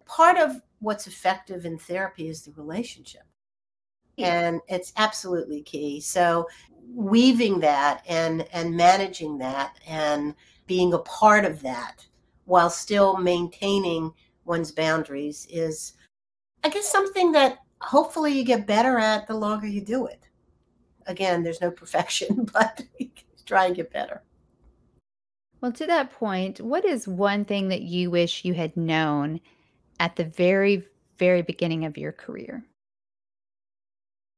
part 0.05 0.37
of 0.37 0.61
what's 0.79 1.07
effective 1.07 1.65
in 1.65 1.77
therapy 1.77 2.27
is 2.27 2.43
the 2.43 2.51
relationship 2.51 3.23
and 4.17 4.61
it's 4.67 4.93
absolutely 4.97 5.61
key 5.61 5.99
so 5.99 6.47
weaving 6.93 7.59
that 7.59 8.03
and 8.07 8.47
and 8.53 8.75
managing 8.75 9.37
that 9.37 9.77
and 9.87 10.33
being 10.65 10.93
a 10.93 10.99
part 10.99 11.45
of 11.45 11.61
that 11.61 12.05
while 12.47 12.69
still 12.69 13.17
maintaining 13.17 14.11
one's 14.45 14.71
boundaries 14.71 15.45
is, 15.49 15.93
I 16.63 16.69
guess, 16.69 16.89
something 16.89 17.33
that 17.33 17.59
hopefully 17.81 18.31
you 18.31 18.43
get 18.43 18.65
better 18.65 18.97
at 18.97 19.27
the 19.27 19.35
longer 19.35 19.67
you 19.67 19.81
do 19.81 20.07
it. 20.07 20.23
Again, 21.05 21.43
there's 21.43 21.61
no 21.61 21.69
perfection, 21.81 22.49
but 22.51 22.83
try 23.45 23.65
and 23.65 23.75
get 23.75 23.91
better. 23.91 24.23
Well, 25.59 25.73
to 25.73 25.85
that 25.87 26.11
point, 26.11 26.61
what 26.61 26.85
is 26.85 27.07
one 27.07 27.43
thing 27.43 27.67
that 27.67 27.81
you 27.81 28.11
wish 28.11 28.45
you 28.45 28.53
had 28.53 28.77
known 28.77 29.41
at 29.99 30.15
the 30.15 30.23
very, 30.23 30.85
very 31.17 31.41
beginning 31.41 31.83
of 31.83 31.97
your 31.97 32.13
career? 32.13 32.63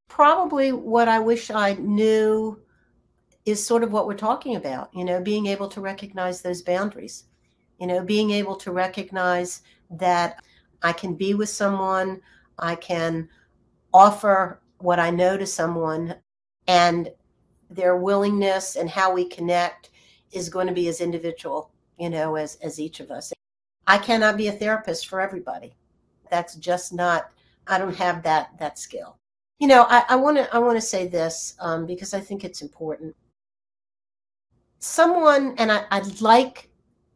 Probably 0.07 0.71
what 0.71 1.07
I 1.07 1.19
wish 1.19 1.51
I 1.51 1.73
knew 1.73 2.59
is 3.45 3.63
sort 3.63 3.83
of 3.83 3.91
what 3.91 4.07
we're 4.07 4.15
talking 4.15 4.55
about, 4.55 4.89
you 4.93 5.05
know, 5.05 5.21
being 5.21 5.45
able 5.45 5.67
to 5.69 5.81
recognize 5.81 6.41
those 6.41 6.61
boundaries 6.63 7.25
you 7.79 7.87
know 7.87 8.03
being 8.03 8.31
able 8.31 8.55
to 8.55 8.71
recognize 8.71 9.61
that 9.89 10.43
i 10.83 10.91
can 10.91 11.15
be 11.15 11.33
with 11.33 11.49
someone 11.49 12.21
i 12.59 12.75
can 12.75 13.27
offer 13.93 14.61
what 14.77 14.99
i 14.99 15.09
know 15.09 15.37
to 15.37 15.45
someone 15.45 16.15
and 16.67 17.11
their 17.69 17.95
willingness 17.97 18.75
and 18.75 18.89
how 18.89 19.13
we 19.13 19.25
connect 19.25 19.91
is 20.31 20.49
going 20.49 20.67
to 20.67 20.73
be 20.73 20.87
as 20.87 21.01
individual, 21.01 21.71
you 21.97 22.09
know, 22.09 22.35
as 22.35 22.55
as 22.61 22.79
each 22.79 22.99
of 22.99 23.11
us. 23.11 23.31
I 23.87 23.97
cannot 23.97 24.37
be 24.37 24.47
a 24.47 24.51
therapist 24.51 25.07
for 25.07 25.19
everybody. 25.19 25.75
That's 26.29 26.55
just 26.55 26.93
not. 26.93 27.31
I 27.67 27.77
don't 27.77 27.95
have 27.95 28.23
that 28.23 28.57
that 28.59 28.79
skill. 28.79 29.17
You 29.59 29.67
know, 29.67 29.85
I 29.89 30.15
want 30.15 30.37
to 30.37 30.53
I 30.55 30.59
want 30.59 30.77
to 30.77 30.81
say 30.81 31.07
this 31.07 31.55
um, 31.59 31.85
because 31.85 32.13
I 32.13 32.19
think 32.19 32.43
it's 32.43 32.61
important. 32.61 33.15
Someone, 34.79 35.55
and 35.57 35.71
I, 35.71 35.83
I'd 35.91 36.21
like, 36.21 36.68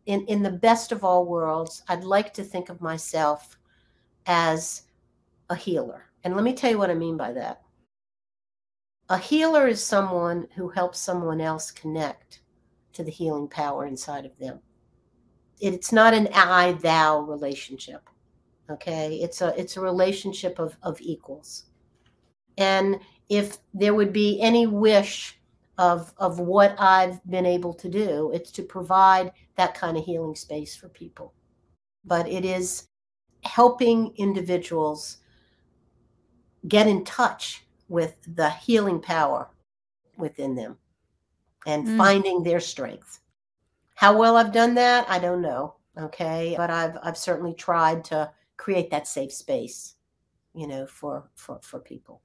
in 0.06 0.26
in 0.26 0.44
the 0.44 0.52
best 0.52 0.92
of 0.92 1.04
all 1.04 1.26
worlds, 1.26 1.84
I'd 1.88 2.04
like 2.04 2.34
to 2.34 2.44
think 2.44 2.70
of 2.70 2.82
myself 2.82 3.58
as 4.26 4.84
a 5.50 5.56
healer. 5.56 6.06
And 6.24 6.36
let 6.36 6.44
me 6.44 6.54
tell 6.54 6.72
you 6.72 6.78
what 6.78 6.90
I 6.90 6.96
mean 6.96 7.18
by 7.18 7.34
that. 7.34 7.62
A 9.10 9.18
healer 9.18 9.68
is 9.68 9.84
someone 9.84 10.48
who 10.56 10.70
helps 10.70 11.00
someone 11.00 11.42
else 11.42 11.72
connect 11.72 12.42
to 12.94 13.04
the 13.04 13.12
healing 13.12 13.48
power 13.48 13.86
inside 13.86 14.26
of 14.26 14.38
them. 14.38 14.60
It's 15.60 15.92
not 15.92 16.14
an 16.14 16.30
I 16.34 16.74
thou 16.74 17.20
relationship. 17.22 18.10
Okay? 18.70 19.16
It's 19.16 19.42
a 19.42 19.54
it's 19.60 19.78
a 19.78 19.82
relationship 19.82 20.60
of 20.60 20.78
of 20.84 21.00
equals. 21.02 21.66
And 22.58 23.00
if 23.30 23.58
there 23.74 23.94
would 23.94 24.14
be 24.14 24.40
any 24.42 24.68
wish 24.68 25.40
of 25.78 26.14
of 26.18 26.40
what 26.40 26.76
I've 26.80 27.24
been 27.26 27.46
able 27.46 27.74
to 27.76 27.90
do, 27.90 28.32
it's 28.34 28.52
to 28.52 28.64
provide 28.64 29.32
that 29.56 29.74
kind 29.74 29.98
of 29.98 30.04
healing 30.04 30.36
space 30.36 30.76
for 30.76 30.90
people. 30.90 31.34
But 32.06 32.28
it 32.28 32.46
is 32.46 32.88
helping 33.44 34.14
individuals 34.18 35.18
get 36.68 36.88
in 36.88 37.04
touch 37.04 37.66
with 37.90 38.16
the 38.36 38.50
healing 38.50 39.02
power 39.02 39.50
within 40.18 40.56
them 40.56 40.78
and 41.66 41.88
mm. 41.88 41.98
finding 41.98 42.44
their 42.44 42.60
strength. 42.60 43.20
How 43.96 44.18
well 44.18 44.38
I've 44.38 44.54
done 44.54 44.76
that, 44.76 45.10
I 45.10 45.20
don't 45.20 45.42
know. 45.42 45.76
Okay. 45.98 46.56
But 46.58 46.70
I've 46.70 46.98
I've 47.04 47.18
certainly 47.18 47.54
tried 47.54 48.04
to 48.06 48.32
create 48.58 48.90
that 48.92 49.08
safe 49.08 49.32
space, 49.32 49.96
you 50.54 50.68
know, 50.68 50.86
for 50.88 51.30
for 51.36 51.60
for 51.62 51.80
people. 51.80 52.22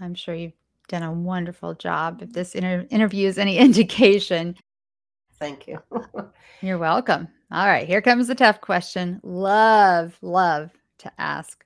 I'm 0.00 0.14
sure 0.14 0.34
you've 0.34 0.59
done 0.90 1.02
a 1.02 1.12
wonderful 1.12 1.74
job. 1.74 2.20
If 2.20 2.32
this 2.32 2.54
inter- 2.54 2.86
interview 2.90 3.28
is 3.28 3.38
any 3.38 3.56
indication. 3.66 4.56
Thank 5.38 5.66
you. 5.66 5.78
You're 6.60 6.78
welcome. 6.78 7.28
All 7.50 7.66
right, 7.66 7.86
here 7.86 8.02
comes 8.02 8.28
the 8.28 8.34
tough 8.34 8.60
question. 8.60 9.20
Love, 9.22 10.16
love 10.20 10.70
to 10.98 11.10
ask 11.18 11.64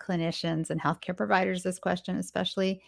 clinicians 0.00 0.70
and 0.70 0.80
healthcare 0.80 1.16
providers 1.16 1.62
this 1.62 1.78
question, 1.78 2.16
especially 2.16 2.80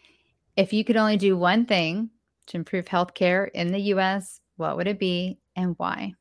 if 0.57 0.73
you 0.73 0.85
could 0.85 0.97
only 0.97 1.17
do 1.17 1.37
one 1.37 1.67
thing 1.67 2.11
to 2.47 2.57
improve 2.57 2.87
healthcare 2.87 3.51
in 3.53 3.73
the 3.73 3.81
US, 3.95 4.41
what 4.57 4.77
would 4.77 4.87
it 4.87 4.99
be 4.99 5.39
and 5.57 5.75
why? 5.79 6.15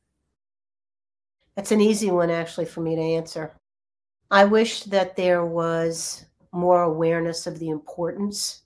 That's 1.54 1.72
an 1.72 1.80
easy 1.80 2.10
one, 2.10 2.30
actually, 2.30 2.66
for 2.66 2.80
me 2.80 2.96
to 2.96 3.00
answer. 3.00 3.54
I 4.30 4.44
wish 4.44 4.82
that 4.84 5.16
there 5.16 5.46
was 5.46 6.26
more 6.52 6.82
awareness 6.82 7.46
of 7.46 7.58
the 7.58 7.68
importance 7.68 8.62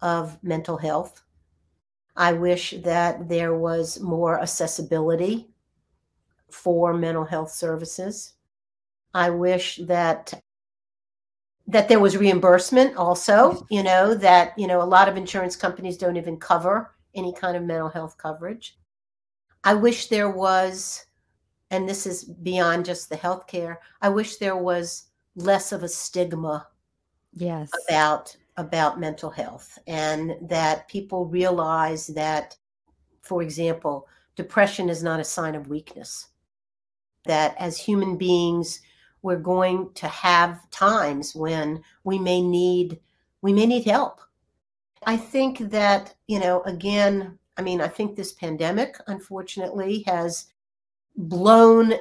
of 0.00 0.42
mental 0.42 0.76
health. 0.76 1.22
I 2.16 2.32
wish 2.32 2.74
that 2.82 3.28
there 3.28 3.54
was 3.56 4.00
more 4.00 4.40
accessibility 4.40 5.48
for 6.50 6.94
mental 6.94 7.24
health 7.24 7.50
services. 7.50 8.34
I 9.14 9.30
wish 9.30 9.76
that 9.84 10.34
that 11.68 11.88
there 11.88 12.00
was 12.00 12.16
reimbursement 12.16 12.96
also, 12.96 13.66
you 13.68 13.82
know, 13.82 14.14
that, 14.14 14.58
you 14.58 14.66
know, 14.66 14.80
a 14.80 14.84
lot 14.84 15.06
of 15.06 15.18
insurance 15.18 15.54
companies 15.54 15.98
don't 15.98 16.16
even 16.16 16.38
cover 16.38 16.94
any 17.14 17.32
kind 17.32 17.58
of 17.58 17.62
mental 17.62 17.90
health 17.90 18.16
coverage. 18.16 18.78
I 19.64 19.74
wish 19.74 20.06
there 20.06 20.30
was, 20.30 21.04
and 21.70 21.86
this 21.86 22.06
is 22.06 22.24
beyond 22.24 22.86
just 22.86 23.10
the 23.10 23.16
healthcare, 23.16 23.76
I 24.00 24.08
wish 24.08 24.36
there 24.36 24.56
was 24.56 25.08
less 25.36 25.70
of 25.72 25.82
a 25.82 25.88
stigma 25.88 26.66
yes 27.34 27.70
about 27.86 28.34
about 28.58 29.00
mental 29.00 29.30
health 29.30 29.78
and 29.86 30.36
that 30.42 30.88
people 30.88 31.24
realize 31.26 32.08
that 32.08 32.56
for 33.22 33.40
example 33.40 34.06
depression 34.34 34.90
is 34.90 35.02
not 35.02 35.20
a 35.20 35.24
sign 35.24 35.54
of 35.54 35.68
weakness. 35.68 36.28
That 37.24 37.54
as 37.58 37.78
human 37.78 38.18
beings 38.18 38.80
we're 39.22 39.36
going 39.36 39.90
to 39.94 40.08
have 40.08 40.68
times 40.70 41.34
when 41.34 41.82
we 42.04 42.18
may 42.18 42.42
need 42.42 43.00
we 43.40 43.52
may 43.52 43.66
need 43.66 43.84
help. 43.84 44.20
I 45.06 45.16
think 45.16 45.58
that 45.70 46.14
you 46.26 46.40
know 46.40 46.62
again 46.62 47.38
i 47.56 47.62
mean 47.62 47.80
i 47.80 47.88
think 47.88 48.16
this 48.16 48.32
pandemic 48.32 48.98
unfortunately 49.06 50.02
has 50.06 50.46
blown 51.16 51.94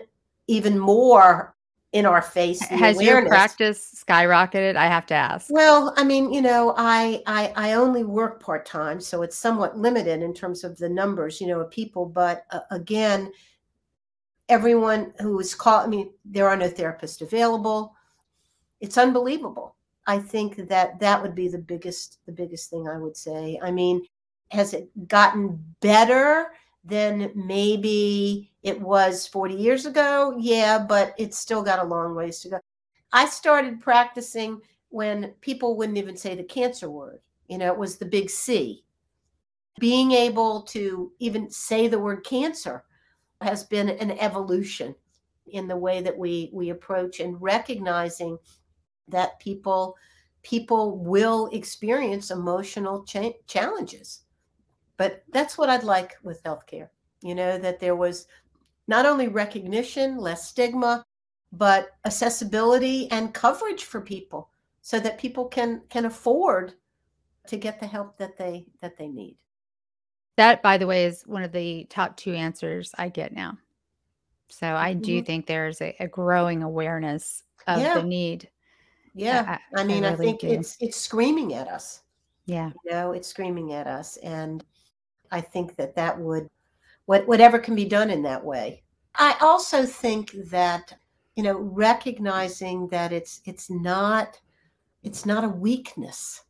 even 0.47 0.77
more 0.79 1.55
in 1.97 2.05
our 2.05 2.21
face 2.21 2.61
has 2.61 2.95
awareness. 2.95 3.05
your 3.05 3.27
practice 3.27 4.03
skyrocketed 4.07 4.75
i 4.75 4.87
have 4.87 5.05
to 5.05 5.13
ask 5.13 5.47
well 5.49 5.93
i 5.97 6.03
mean 6.03 6.31
you 6.31 6.41
know 6.41 6.73
i 6.77 7.21
i, 7.25 7.51
I 7.55 7.73
only 7.73 8.03
work 8.03 8.41
part-time 8.41 9.01
so 9.01 9.21
it's 9.21 9.37
somewhat 9.37 9.77
limited 9.77 10.21
in 10.21 10.33
terms 10.33 10.63
of 10.63 10.77
the 10.77 10.89
numbers 10.89 11.41
you 11.41 11.47
know 11.47 11.59
of 11.59 11.71
people 11.71 12.05
but 12.05 12.45
uh, 12.51 12.59
again 12.71 13.31
everyone 14.49 15.13
who 15.19 15.39
is 15.39 15.53
called, 15.53 15.85
I 15.85 15.87
mean, 15.87 16.11
there 16.25 16.47
are 16.47 16.55
no 16.55 16.69
therapists 16.69 17.21
available. 17.21 17.95
It's 18.79 18.97
unbelievable. 18.97 19.75
I 20.05 20.19
think 20.19 20.67
that 20.69 20.99
that 20.99 21.21
would 21.21 21.35
be 21.35 21.49
the 21.49 21.57
biggest, 21.57 22.19
the 22.25 22.31
biggest 22.31 22.69
thing 22.69 22.87
I 22.87 22.97
would 22.97 23.17
say. 23.17 23.59
I 23.61 23.71
mean, 23.71 24.05
has 24.51 24.73
it 24.73 24.89
gotten 25.07 25.61
better 25.81 26.53
than 26.87 27.31
maybe 27.35 28.51
it 28.63 28.79
was 28.79 29.27
40 29.27 29.55
years 29.55 29.85
ago? 29.85 30.35
Yeah, 30.39 30.79
but 30.79 31.13
it's 31.17 31.37
still 31.37 31.61
got 31.61 31.79
a 31.79 31.87
long 31.87 32.15
ways 32.15 32.39
to 32.41 32.49
go. 32.49 32.59
I 33.11 33.27
started 33.27 33.81
practicing 33.81 34.61
when 34.89 35.33
people 35.41 35.77
wouldn't 35.77 35.97
even 35.97 36.17
say 36.17 36.35
the 36.35 36.43
cancer 36.43 36.89
word. 36.89 37.19
You 37.47 37.57
know, 37.57 37.71
it 37.71 37.77
was 37.77 37.97
the 37.97 38.05
big 38.05 38.29
C. 38.29 38.83
Being 39.79 40.11
able 40.11 40.63
to 40.63 41.11
even 41.19 41.49
say 41.49 41.87
the 41.87 41.99
word 41.99 42.23
cancer 42.25 42.83
has 43.41 43.63
been 43.63 43.89
an 43.89 44.11
evolution 44.11 44.95
in 45.45 45.67
the 45.67 45.77
way 45.77 46.01
that 46.01 46.17
we 46.17 46.49
we 46.53 46.69
approach 46.69 47.19
and 47.19 47.41
recognizing 47.41 48.37
that 49.07 49.39
people 49.39 49.95
people 50.43 50.97
will 50.97 51.47
experience 51.53 52.31
emotional 52.31 53.03
cha- 53.03 53.33
challenges 53.47 54.23
but 54.97 55.23
that's 55.31 55.57
what 55.57 55.69
i'd 55.69 55.83
like 55.83 56.17
with 56.23 56.43
healthcare 56.43 56.89
you 57.21 57.35
know 57.35 57.57
that 57.57 57.79
there 57.79 57.95
was 57.95 58.27
not 58.87 59.05
only 59.05 59.27
recognition 59.27 60.17
less 60.17 60.47
stigma 60.47 61.05
but 61.53 61.91
accessibility 62.05 63.09
and 63.11 63.33
coverage 63.33 63.85
for 63.85 64.01
people 64.01 64.49
so 64.81 64.99
that 64.99 65.17
people 65.17 65.45
can 65.45 65.81
can 65.89 66.05
afford 66.05 66.73
to 67.47 67.57
get 67.57 67.79
the 67.79 67.87
help 67.87 68.17
that 68.17 68.37
they 68.37 68.65
that 68.81 68.97
they 68.97 69.07
need 69.07 69.37
that, 70.37 70.61
by 70.61 70.77
the 70.77 70.87
way, 70.87 71.05
is 71.05 71.23
one 71.23 71.43
of 71.43 71.51
the 71.51 71.85
top 71.89 72.15
two 72.15 72.33
answers 72.33 72.93
I 72.97 73.09
get 73.09 73.33
now. 73.33 73.57
So 74.49 74.67
I 74.67 74.93
do 74.93 75.17
mm-hmm. 75.17 75.25
think 75.25 75.45
there's 75.45 75.81
a, 75.81 75.95
a, 75.99 76.07
growing 76.07 76.63
awareness 76.63 77.43
of 77.65 77.81
yeah. 77.81 77.95
the 77.95 78.03
need. 78.03 78.49
Yeah. 79.13 79.57
I, 79.75 79.81
I 79.81 79.83
mean, 79.83 80.05
I, 80.05 80.11
really 80.11 80.27
I 80.27 80.29
think 80.29 80.39
do. 80.41 80.47
it's 80.47 80.77
it's 80.79 80.95
screaming 80.95 81.55
at 81.55 81.67
us. 81.67 82.03
Yeah. 82.45 82.71
You 82.85 82.91
know, 82.91 83.11
it's 83.11 83.27
screaming 83.27 83.73
at 83.73 83.87
us. 83.87 84.15
And 84.17 84.63
I 85.31 85.41
think 85.41 85.75
that 85.75 85.95
that 85.95 86.19
would, 86.19 86.49
what, 87.05 87.27
whatever 87.27 87.59
can 87.59 87.75
be 87.75 87.85
done 87.85 88.09
in 88.09 88.23
that 88.23 88.43
way. 88.43 88.83
I 89.15 89.35
also 89.41 89.85
think 89.85 90.31
that, 90.49 90.93
you 91.35 91.43
know, 91.43 91.57
recognizing 91.57 92.87
that 92.89 93.11
it's, 93.11 93.41
it's 93.45 93.69
not, 93.69 94.39
it's 95.03 95.25
not 95.25 95.43
a 95.43 95.49
weakness 95.49 96.43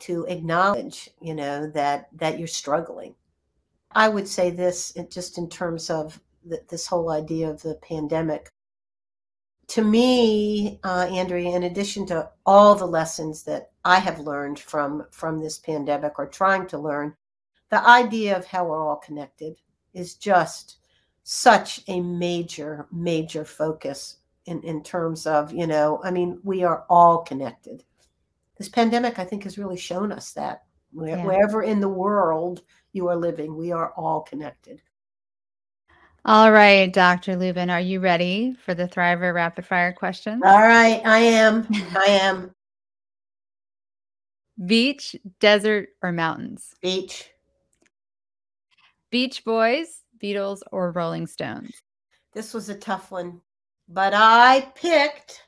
to 0.00 0.24
acknowledge, 0.24 1.10
you 1.20 1.34
know, 1.34 1.66
that 1.68 2.08
that 2.16 2.38
you're 2.38 2.48
struggling. 2.48 3.14
I 3.92 4.08
would 4.08 4.26
say 4.26 4.50
this 4.50 4.96
just 5.10 5.36
in 5.36 5.48
terms 5.48 5.90
of 5.90 6.18
the, 6.44 6.62
this 6.70 6.86
whole 6.86 7.10
idea 7.10 7.50
of 7.50 7.60
the 7.60 7.74
pandemic. 7.82 8.48
To 9.68 9.84
me, 9.84 10.80
uh, 10.84 11.06
Andrea, 11.10 11.54
in 11.54 11.64
addition 11.64 12.06
to 12.06 12.30
all 12.46 12.74
the 12.74 12.86
lessons 12.86 13.42
that 13.44 13.72
I 13.84 13.98
have 13.98 14.20
learned 14.20 14.58
from 14.58 15.06
from 15.10 15.38
this 15.38 15.58
pandemic 15.58 16.18
or 16.18 16.26
trying 16.26 16.66
to 16.68 16.78
learn, 16.78 17.14
the 17.70 17.86
idea 17.86 18.36
of 18.36 18.46
how 18.46 18.64
we're 18.64 18.86
all 18.86 18.96
connected 18.96 19.56
is 19.94 20.14
just 20.14 20.78
such 21.22 21.80
a 21.88 22.00
major, 22.00 22.86
major 22.92 23.44
focus 23.44 24.16
in, 24.46 24.62
in 24.62 24.82
terms 24.82 25.26
of, 25.26 25.52
you 25.52 25.66
know, 25.66 26.00
I 26.02 26.10
mean, 26.10 26.40
we 26.42 26.64
are 26.64 26.84
all 26.88 27.18
connected 27.18 27.84
this 28.60 28.68
pandemic, 28.68 29.18
I 29.18 29.24
think, 29.24 29.44
has 29.44 29.56
really 29.56 29.78
shown 29.78 30.12
us 30.12 30.32
that 30.32 30.64
Where, 30.92 31.16
yeah. 31.16 31.24
wherever 31.24 31.62
in 31.62 31.80
the 31.80 31.88
world 31.88 32.60
you 32.92 33.08
are 33.08 33.16
living, 33.16 33.56
we 33.56 33.72
are 33.72 33.94
all 33.96 34.20
connected. 34.20 34.82
All 36.26 36.52
right, 36.52 36.92
Dr. 36.92 37.36
Lubin, 37.36 37.70
are 37.70 37.80
you 37.80 38.00
ready 38.00 38.54
for 38.62 38.74
the 38.74 38.86
Thriver 38.86 39.32
rapid 39.32 39.64
fire 39.64 39.94
questions? 39.94 40.42
All 40.44 40.60
right, 40.60 41.00
I 41.06 41.20
am. 41.20 41.66
I 41.96 42.04
am. 42.08 42.54
Beach, 44.66 45.16
desert, 45.38 45.88
or 46.02 46.12
mountains? 46.12 46.74
Beach. 46.82 47.30
Beach 49.10 49.44
Boys, 49.44 50.02
Beatles, 50.22 50.60
or 50.70 50.92
Rolling 50.92 51.26
Stones? 51.26 51.82
This 52.32 52.54
was 52.54 52.68
a 52.68 52.78
tough 52.78 53.10
one, 53.10 53.40
but 53.88 54.12
I 54.14 54.70
picked 54.76 55.42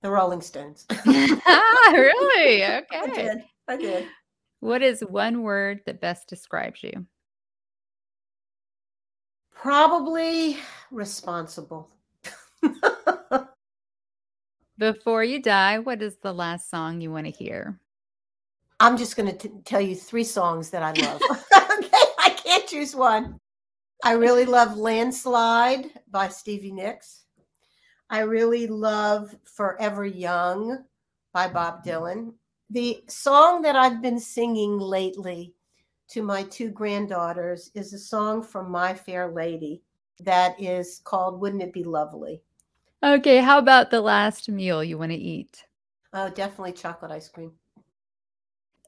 the 0.00 0.10
Rolling 0.10 0.40
Stones. 0.40 0.86
Ah, 1.44 1.90
really? 1.92 2.62
Okay. 2.64 2.86
I 2.92 3.06
did. 3.14 3.44
I 3.68 3.76
did. 3.76 4.06
What 4.60 4.82
is 4.82 5.00
one 5.00 5.42
word 5.42 5.80
that 5.86 6.00
best 6.00 6.28
describes 6.28 6.82
you? 6.82 7.06
Probably 9.54 10.56
responsible. 10.90 11.90
Before 14.78 15.22
you 15.24 15.42
die, 15.42 15.78
what 15.78 16.00
is 16.02 16.16
the 16.22 16.32
last 16.32 16.70
song 16.70 17.00
you 17.00 17.10
want 17.10 17.26
to 17.26 17.32
hear? 17.32 17.78
I'm 18.80 18.96
just 18.96 19.16
going 19.16 19.36
to 19.36 19.48
tell 19.64 19.80
you 19.80 19.94
three 19.94 20.24
songs 20.24 20.70
that 20.70 20.82
I 20.82 20.92
love. 20.92 21.20
Choose 22.72 22.96
one. 22.96 23.38
I 24.02 24.12
really 24.12 24.46
love 24.46 24.78
Landslide 24.78 25.90
by 26.10 26.28
Stevie 26.28 26.72
Nicks. 26.72 27.24
I 28.08 28.20
really 28.20 28.66
love 28.66 29.36
Forever 29.44 30.06
Young 30.06 30.84
by 31.34 31.48
Bob 31.48 31.84
Dylan. 31.84 32.32
The 32.70 33.04
song 33.08 33.60
that 33.62 33.76
I've 33.76 34.00
been 34.00 34.18
singing 34.18 34.78
lately 34.78 35.54
to 36.08 36.22
my 36.22 36.44
two 36.44 36.70
granddaughters 36.70 37.70
is 37.74 37.92
a 37.92 37.98
song 37.98 38.42
from 38.42 38.70
My 38.70 38.94
Fair 38.94 39.30
Lady 39.30 39.82
that 40.20 40.58
is 40.58 41.02
called 41.04 41.42
Wouldn't 41.42 41.62
It 41.62 41.74
Be 41.74 41.84
Lovely? 41.84 42.40
Okay, 43.02 43.38
how 43.38 43.58
about 43.58 43.90
the 43.90 44.00
last 44.00 44.48
meal 44.48 44.82
you 44.82 44.96
want 44.96 45.12
to 45.12 45.18
eat? 45.18 45.66
Oh, 46.14 46.30
definitely 46.30 46.72
chocolate 46.72 47.12
ice 47.12 47.28
cream. 47.28 47.52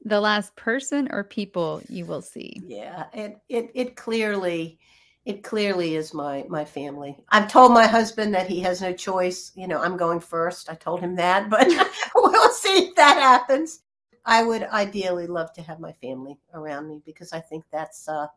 The 0.05 0.21
last 0.21 0.55
person 0.55 1.07
or 1.11 1.23
people 1.23 1.81
you 1.89 2.05
will 2.05 2.21
see. 2.21 2.61
Yeah, 2.63 3.05
it 3.13 3.37
it 3.49 3.71
it 3.73 3.95
clearly 3.95 4.77
it 5.25 5.43
clearly 5.43 5.95
is 5.95 6.13
my 6.13 6.45
my 6.47 6.63
family. 6.63 7.17
I've 7.29 7.51
told 7.51 7.73
my 7.73 7.87
husband 7.87 8.33
that 8.35 8.47
he 8.47 8.59
has 8.61 8.81
no 8.81 8.93
choice. 8.93 9.51
You 9.55 9.67
know, 9.67 9.81
I'm 9.81 9.97
going 9.97 10.19
first. 10.19 10.69
I 10.69 10.75
told 10.75 11.01
him 11.01 11.15
that, 11.15 11.49
but 11.49 11.67
we'll 12.15 12.51
see 12.51 12.87
if 12.87 12.95
that 12.95 13.17
happens. 13.17 13.81
I 14.25 14.43
would 14.43 14.63
ideally 14.63 15.25
love 15.25 15.53
to 15.53 15.63
have 15.63 15.79
my 15.79 15.91
family 15.93 16.37
around 16.53 16.87
me 16.87 17.01
because 17.03 17.33
I 17.33 17.39
think 17.39 17.65
that's 17.71 18.07
uh 18.07 18.27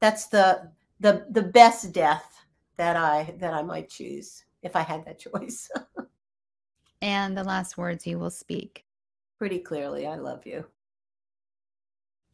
that's 0.00 0.28
the 0.28 0.70
the 1.00 1.26
the 1.30 1.42
best 1.42 1.92
death 1.92 2.46
that 2.78 2.96
I 2.96 3.34
that 3.38 3.52
I 3.52 3.62
might 3.62 3.90
choose 3.90 4.42
if 4.62 4.74
I 4.74 4.80
had 4.80 5.04
that 5.04 5.18
choice. 5.18 5.70
and 7.02 7.36
the 7.36 7.44
last 7.44 7.76
words 7.76 8.06
you 8.06 8.18
will 8.18 8.30
speak. 8.30 8.86
Pretty 9.38 9.58
clearly, 9.58 10.06
I 10.06 10.16
love 10.16 10.46
you. 10.46 10.64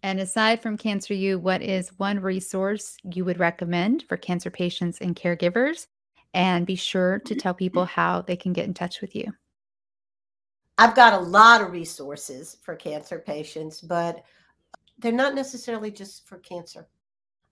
And 0.04 0.20
aside 0.20 0.60
from 0.60 0.76
Cancer 0.76 1.14
U, 1.14 1.38
what 1.38 1.62
is 1.62 1.98
one 1.98 2.20
resource 2.20 2.98
you 3.10 3.24
would 3.24 3.40
recommend 3.40 4.04
for 4.06 4.18
cancer 4.18 4.50
patients 4.50 4.98
and 4.98 5.16
caregivers? 5.16 5.86
And 6.34 6.66
be 6.66 6.76
sure 6.76 7.20
to 7.20 7.32
mm-hmm. 7.32 7.40
tell 7.40 7.54
people 7.54 7.86
how 7.86 8.20
they 8.20 8.36
can 8.36 8.52
get 8.52 8.66
in 8.66 8.74
touch 8.74 9.00
with 9.00 9.16
you. 9.16 9.32
I've 10.76 10.94
got 10.94 11.14
a 11.14 11.24
lot 11.24 11.62
of 11.62 11.72
resources 11.72 12.58
for 12.60 12.76
cancer 12.76 13.18
patients, 13.18 13.80
but 13.80 14.22
they're 14.98 15.10
not 15.10 15.34
necessarily 15.34 15.90
just 15.90 16.28
for 16.28 16.36
cancer. 16.36 16.86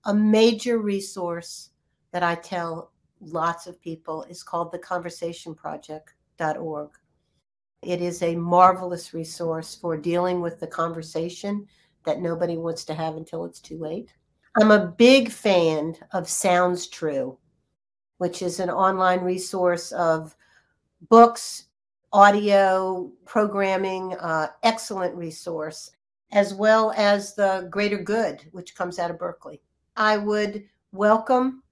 A 0.04 0.12
major 0.12 0.76
resource 0.76 1.70
that 2.10 2.22
I 2.22 2.34
tell 2.34 2.92
lots 3.22 3.66
of 3.66 3.80
people 3.80 4.24
is 4.24 4.42
called 4.42 4.72
the 4.72 4.78
conversationproject.org. 4.78 6.90
It 7.80 8.02
is 8.02 8.22
a 8.22 8.36
marvelous 8.36 9.14
resource 9.14 9.74
for 9.74 9.96
dealing 9.96 10.42
with 10.42 10.60
the 10.60 10.66
conversation 10.66 11.66
that 12.04 12.20
nobody 12.20 12.56
wants 12.56 12.84
to 12.86 12.94
have 12.94 13.16
until 13.16 13.44
it's 13.44 13.60
too 13.60 13.78
late. 13.78 14.12
I'm 14.60 14.70
a 14.70 14.86
big 14.86 15.30
fan 15.30 15.96
of 16.12 16.28
Sounds 16.28 16.86
True, 16.86 17.38
which 18.18 18.42
is 18.42 18.60
an 18.60 18.70
online 18.70 19.20
resource 19.20 19.92
of 19.92 20.36
books, 21.08 21.64
audio, 22.12 23.10
programming, 23.24 24.14
uh, 24.20 24.48
excellent 24.62 25.14
resource, 25.14 25.92
as 26.32 26.52
well 26.52 26.92
as 26.96 27.34
the 27.34 27.66
Greater 27.70 27.98
Good, 27.98 28.44
which 28.52 28.74
comes 28.74 28.98
out 28.98 29.10
of 29.10 29.18
Berkeley. 29.18 29.62
I 29.96 30.18
would 30.18 30.64
welcome 30.92 31.62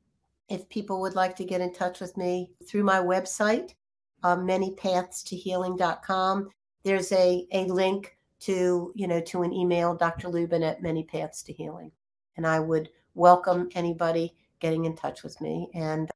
if 0.48 0.68
people 0.68 1.00
would 1.00 1.14
like 1.14 1.36
to 1.36 1.44
get 1.44 1.60
in 1.60 1.72
touch 1.72 2.00
with 2.00 2.16
me 2.16 2.50
through 2.66 2.82
my 2.84 2.98
website, 2.98 3.74
uh, 4.22 4.36
manypathstohealing.com. 4.36 6.48
There's 6.82 7.12
a, 7.12 7.46
a 7.52 7.66
link 7.66 8.16
to, 8.40 8.92
you 8.94 9.06
know, 9.06 9.20
to 9.20 9.42
an 9.42 9.52
email, 9.52 9.94
Dr. 9.94 10.28
Lubin 10.28 10.62
at 10.62 10.82
Many 10.82 11.04
Paths 11.04 11.42
to 11.44 11.52
Healing. 11.52 11.92
And 12.36 12.46
I 12.46 12.58
would 12.60 12.90
welcome 13.14 13.68
anybody 13.74 14.34
getting 14.60 14.84
in 14.84 14.96
touch 14.96 15.22
with 15.22 15.40
me. 15.40 15.68
And 15.74 16.10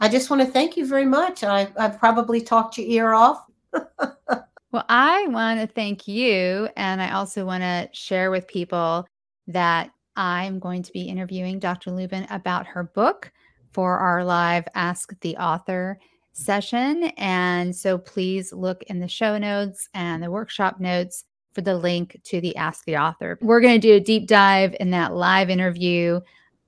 I 0.00 0.08
just 0.08 0.30
want 0.30 0.42
to 0.42 0.48
thank 0.48 0.76
you 0.76 0.86
very 0.86 1.06
much. 1.06 1.44
I, 1.44 1.68
I've 1.76 1.98
probably 1.98 2.40
talked 2.40 2.78
your 2.78 2.86
ear 2.86 3.12
off. 3.14 3.44
well, 3.72 4.84
I 4.88 5.26
want 5.28 5.60
to 5.60 5.66
thank 5.66 6.06
you. 6.06 6.68
And 6.76 7.00
I 7.00 7.12
also 7.12 7.44
want 7.44 7.62
to 7.62 7.88
share 7.92 8.30
with 8.30 8.46
people 8.46 9.06
that 9.46 9.90
I'm 10.16 10.58
going 10.58 10.82
to 10.82 10.92
be 10.92 11.02
interviewing 11.02 11.58
Dr. 11.58 11.90
Lubin 11.90 12.26
about 12.30 12.66
her 12.66 12.84
book 12.84 13.32
for 13.72 13.98
our 13.98 14.24
live 14.24 14.64
Ask 14.74 15.18
the 15.20 15.36
Author 15.36 15.98
session. 16.32 17.04
And 17.16 17.74
so 17.74 17.98
please 17.98 18.52
look 18.52 18.82
in 18.84 19.00
the 19.00 19.08
show 19.08 19.38
notes 19.38 19.88
and 19.94 20.22
the 20.22 20.30
workshop 20.30 20.80
notes 20.80 21.24
for 21.54 21.60
the 21.60 21.76
link 21.76 22.20
to 22.24 22.40
the 22.40 22.56
Ask 22.56 22.84
the 22.84 22.96
Author. 22.96 23.38
We're 23.40 23.60
going 23.60 23.80
to 23.80 23.86
do 23.86 23.94
a 23.94 24.00
deep 24.00 24.26
dive 24.26 24.74
in 24.80 24.90
that 24.90 25.14
live 25.14 25.50
interview 25.50 26.20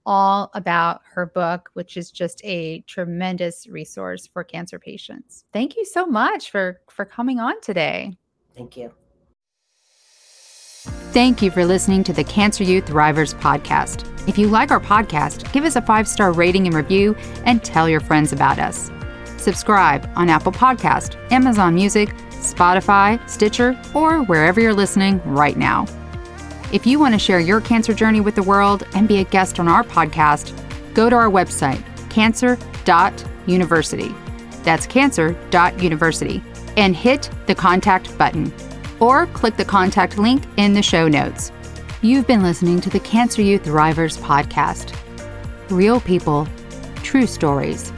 all 0.06 0.50
about 0.54 1.00
her 1.12 1.26
book, 1.26 1.68
which 1.74 1.96
is 1.96 2.10
just 2.10 2.40
a 2.44 2.80
tremendous 2.82 3.66
resource 3.66 4.26
for 4.26 4.44
cancer 4.44 4.78
patients. 4.78 5.44
Thank 5.52 5.76
you 5.76 5.84
so 5.84 6.06
much 6.06 6.50
for 6.50 6.80
for 6.88 7.04
coming 7.04 7.40
on 7.40 7.60
today. 7.60 8.16
Thank 8.54 8.76
you. 8.76 8.92
Thank 11.12 11.42
you 11.42 11.50
for 11.50 11.64
listening 11.64 12.04
to 12.04 12.12
the 12.12 12.24
Cancer 12.24 12.62
U 12.62 12.80
Thrivers 12.80 13.34
podcast. 13.40 14.06
If 14.28 14.38
you 14.38 14.48
like 14.48 14.70
our 14.70 14.80
podcast, 14.80 15.52
give 15.52 15.64
us 15.64 15.76
a 15.76 15.82
five 15.82 16.06
star 16.06 16.32
rating 16.32 16.66
and 16.66 16.74
review 16.74 17.16
and 17.44 17.64
tell 17.64 17.88
your 17.88 18.00
friends 18.00 18.32
about 18.32 18.58
us. 18.58 18.90
Subscribe 19.36 20.08
on 20.16 20.28
Apple 20.28 20.52
Podcast, 20.52 21.16
Amazon 21.32 21.74
Music, 21.74 22.12
Spotify, 22.54 23.28
Stitcher, 23.28 23.78
or 23.94 24.22
wherever 24.24 24.60
you're 24.60 24.74
listening 24.74 25.20
right 25.24 25.56
now. 25.56 25.86
If 26.72 26.86
you 26.86 26.98
want 26.98 27.14
to 27.14 27.18
share 27.18 27.40
your 27.40 27.60
cancer 27.60 27.94
journey 27.94 28.20
with 28.20 28.34
the 28.34 28.42
world 28.42 28.86
and 28.94 29.06
be 29.06 29.18
a 29.18 29.24
guest 29.24 29.60
on 29.60 29.68
our 29.68 29.84
podcast, 29.84 30.52
go 30.94 31.08
to 31.08 31.16
our 31.16 31.30
website, 31.30 31.82
cancer.university. 32.10 34.14
That's 34.62 34.86
cancer.university. 34.86 36.42
And 36.76 36.96
hit 36.96 37.30
the 37.46 37.54
contact 37.54 38.16
button. 38.18 38.52
Or 38.98 39.26
click 39.28 39.56
the 39.56 39.64
contact 39.64 40.18
link 40.18 40.42
in 40.56 40.74
the 40.74 40.82
show 40.82 41.08
notes. 41.08 41.52
You've 42.02 42.26
been 42.26 42.42
listening 42.42 42.80
to 42.82 42.90
the 42.90 43.00
Cancer 43.00 43.42
U 43.42 43.58
Thrivers 43.58 44.18
podcast. 44.18 44.94
Real 45.70 46.00
people, 46.00 46.46
true 47.02 47.26
stories. 47.26 47.92